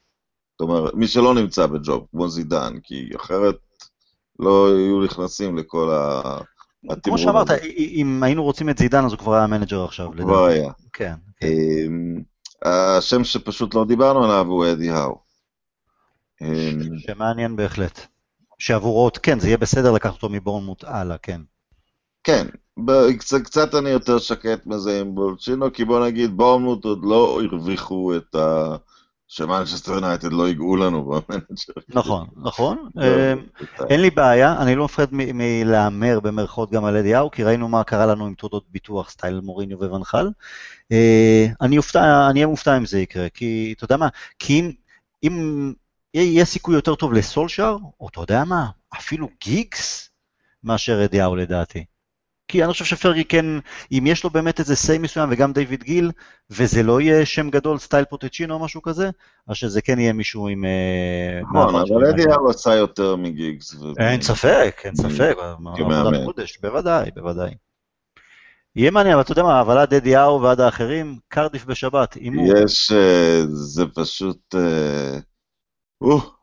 [0.60, 3.56] זאת אומרת, מי שלא נמצא בג'וב, כמו זידן, כי אחרת
[4.40, 7.00] לא היו נכנסים לכל התמרון.
[7.04, 10.06] כמו שאמרת, אם היינו רוצים את זידן, אז הוא כבר היה מנג'ר עכשיו.
[10.06, 10.72] הוא כבר היה.
[10.94, 11.14] כן.
[11.40, 11.48] כן.
[11.48, 12.22] אמ,
[12.66, 15.20] השם שפשוט לא דיברנו עליו הוא אדי האו.
[16.42, 18.00] אמ, שמעניין בהחלט.
[18.60, 21.42] שעבורו, כן, זה יהיה בסדר לקחת אותו מבורנמוט הלאה, כן.
[22.24, 22.48] כן,
[23.44, 28.36] קצת אני יותר שקט מזה עם פוצ'טינו, כי בוא נגיד, בורנמוט עוד לא הרוויחו את
[28.36, 28.76] ה...
[29.28, 31.74] שמנצ'סטר יונייטד לא ייגעו לנו במנג'ר.
[31.88, 32.90] נכון, נכון.
[33.02, 33.34] אה,
[33.90, 37.84] אין לי בעיה, אני לא מפחד מלהמר במרכאות גם על אדי האו, כי ראינו מה
[37.84, 40.30] קרה לנו עם תעודות ביטוח סטייל מוריניו וואן חאל.
[40.92, 41.78] אה, אני
[42.36, 44.08] אהיה מופתע אם זה יקרה, כי אתה יודע מה,
[44.40, 44.76] כי
[45.24, 45.74] אם
[46.14, 48.66] יהיה סיכוי יותר טוב לסולשאר, או אתה יודע מה,
[48.98, 50.10] אפילו גיגס,
[50.64, 51.86] מאשר אדי האו לדעתי.
[52.48, 53.46] כי אני חושב שפרגי כן,
[53.92, 56.12] אם יש לו באמת איזה say מסוים, וגם דיוויד גיל,
[56.50, 59.10] וזה לא יהיה שם גדול, סטייל פוטצ'ינו או משהו כזה,
[59.48, 60.66] אז שזה כן יהיה מישהו עם...
[60.66, 63.76] אה, נכון, אבל אדי היה עשה יותר מגיגס.
[63.98, 65.36] אין ספק, אין ספק,
[66.26, 67.54] קודש, בוודאי, בוודאי.
[68.76, 72.46] יהיה מעניין, אבל אתה יודע מה, אבל עד אדי האו ועד האחרים, קרדיף בשבת, הימור.
[72.58, 74.56] יש, אה, זה פשוט...
[74.56, 75.20] אה,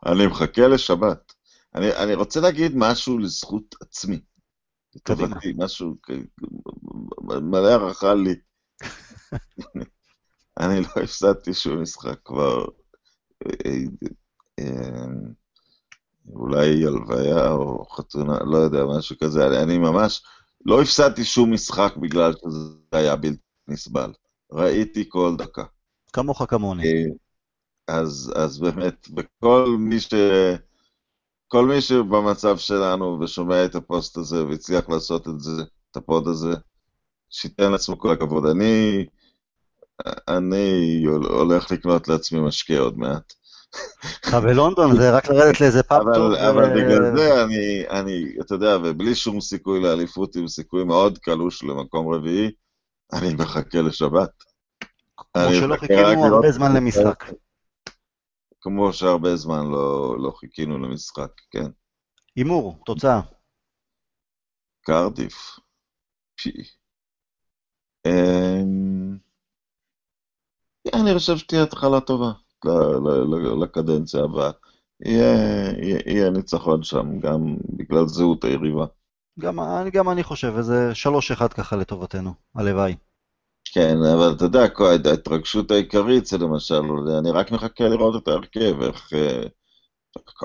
[0.07, 1.33] אני מחכה לשבת.
[1.75, 4.19] אני רוצה להגיד משהו לזכות עצמי.
[4.97, 5.97] לטובתי, משהו
[7.43, 8.35] מלא הערכה לי.
[10.61, 12.65] אני לא הפסדתי שום משחק כבר,
[14.61, 14.65] אה,
[16.33, 19.63] אולי הלוויה או חתונה, לא יודע, משהו כזה.
[19.63, 20.23] אני ממש
[20.67, 24.13] לא הפסדתי שום משחק בגלל שזה היה בלתי נסבל.
[24.53, 25.65] ראיתי כל דקה.
[26.13, 26.83] כמוך כמוני.
[26.83, 27.05] אה,
[27.89, 30.15] אז, אז באמת, וכל מי ש...
[31.53, 36.29] כל מי שבמצב שלנו ושומע את הפוסט הזה והצליח לעשות את זה, את ה pod
[36.29, 36.55] הזה,
[37.31, 38.47] שייתן לעצמו כל הכבוד.
[38.47, 39.05] אני,
[40.29, 43.33] אני הולך לקנות לעצמי משקה עוד מעט.
[44.25, 46.33] לך בלונדון זה רק לרדת לאיזה פאב טוב.
[46.33, 51.63] אבל בגלל זה אני, אני, אתה יודע, ובלי שום סיכוי לאליפות, עם סיכוי מאוד קלוש
[51.63, 52.51] למקום רביעי,
[53.13, 54.31] אני מחכה לשבת.
[55.35, 57.25] כמו שלא חיכינו הרבה זמן למשחק.
[58.63, 61.71] כמו שהרבה זמן לא, לא חיכינו למשחק, כן.
[62.37, 63.21] הימור, תוצאה.
[64.83, 65.35] קרדיף.
[66.37, 66.51] פי.
[68.07, 69.19] אמ...
[70.95, 72.33] אני חושב שתהיה התחלה טובה
[73.63, 74.51] לקדנציה הבאה.
[75.05, 75.35] יהיה,
[75.83, 78.87] יהיה, יהיה ניצחון שם, גם בגלל זהות היריבה.
[79.39, 79.59] גם,
[79.93, 80.93] גם אני חושב, איזה
[81.39, 82.97] 3-1 ככה לטובתנו, הלוואי.
[83.75, 84.67] כן, אבל אתה יודע,
[85.05, 86.83] ההתרגשות העיקרית זה למשל,
[87.19, 89.13] אני רק מחכה לראות את ההרכב, איך...
[89.13, 89.43] אה,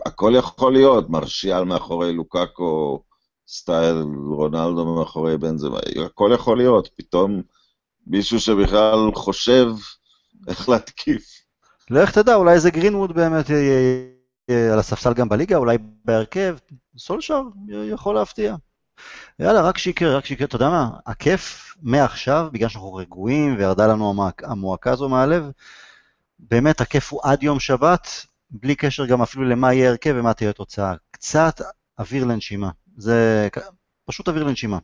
[0.06, 3.04] הכל יכול להיות, מרשיאל מאחורי לוקאקו,
[3.48, 3.96] סטייל
[4.28, 7.42] רונלדו מאחורי בן זמה, הכל יכול להיות, פתאום
[8.08, 9.68] מישהו שבכלל חושב
[10.48, 11.24] איך להתקיף.
[11.90, 16.58] לך תדע, אולי איזה גרינווד באמת יהיה על הספסל גם בליגה, אולי בהרכב,
[16.98, 17.42] סולשר
[17.92, 18.56] יכול להפתיע.
[19.40, 20.48] יאללה, רק שיקרה, רק שיקרה.
[20.48, 20.90] אתה יודע מה?
[21.06, 25.52] הכיף מעכשיו, בגלל שאנחנו רגועים וירדה לנו המועקה הזו מהלב,
[26.40, 28.08] באמת הכיף הוא עד יום שבת,
[28.52, 30.94] בלי קשר גם אפילו למה יהיה הרכב ומה תהיה התוצאה.
[31.12, 31.62] קצת
[32.00, 32.70] אוויר לנשימה.
[32.98, 33.48] זה
[34.06, 34.78] פשוט אוויר לנשימה.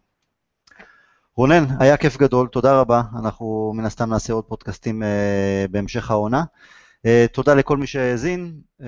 [1.36, 3.02] רונן, היה כיף גדול, תודה רבה.
[3.20, 6.44] אנחנו מן הסתם נעשה עוד פודקאסטים uh, בהמשך העונה.
[7.08, 8.62] Uh, תודה לכל מי שהאזין.
[8.82, 8.84] Uh,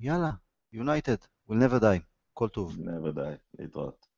[0.00, 0.30] יאללה,
[0.74, 2.00] United, will never die.
[2.34, 2.76] כל טוב.
[2.78, 4.09] never die, להתראות.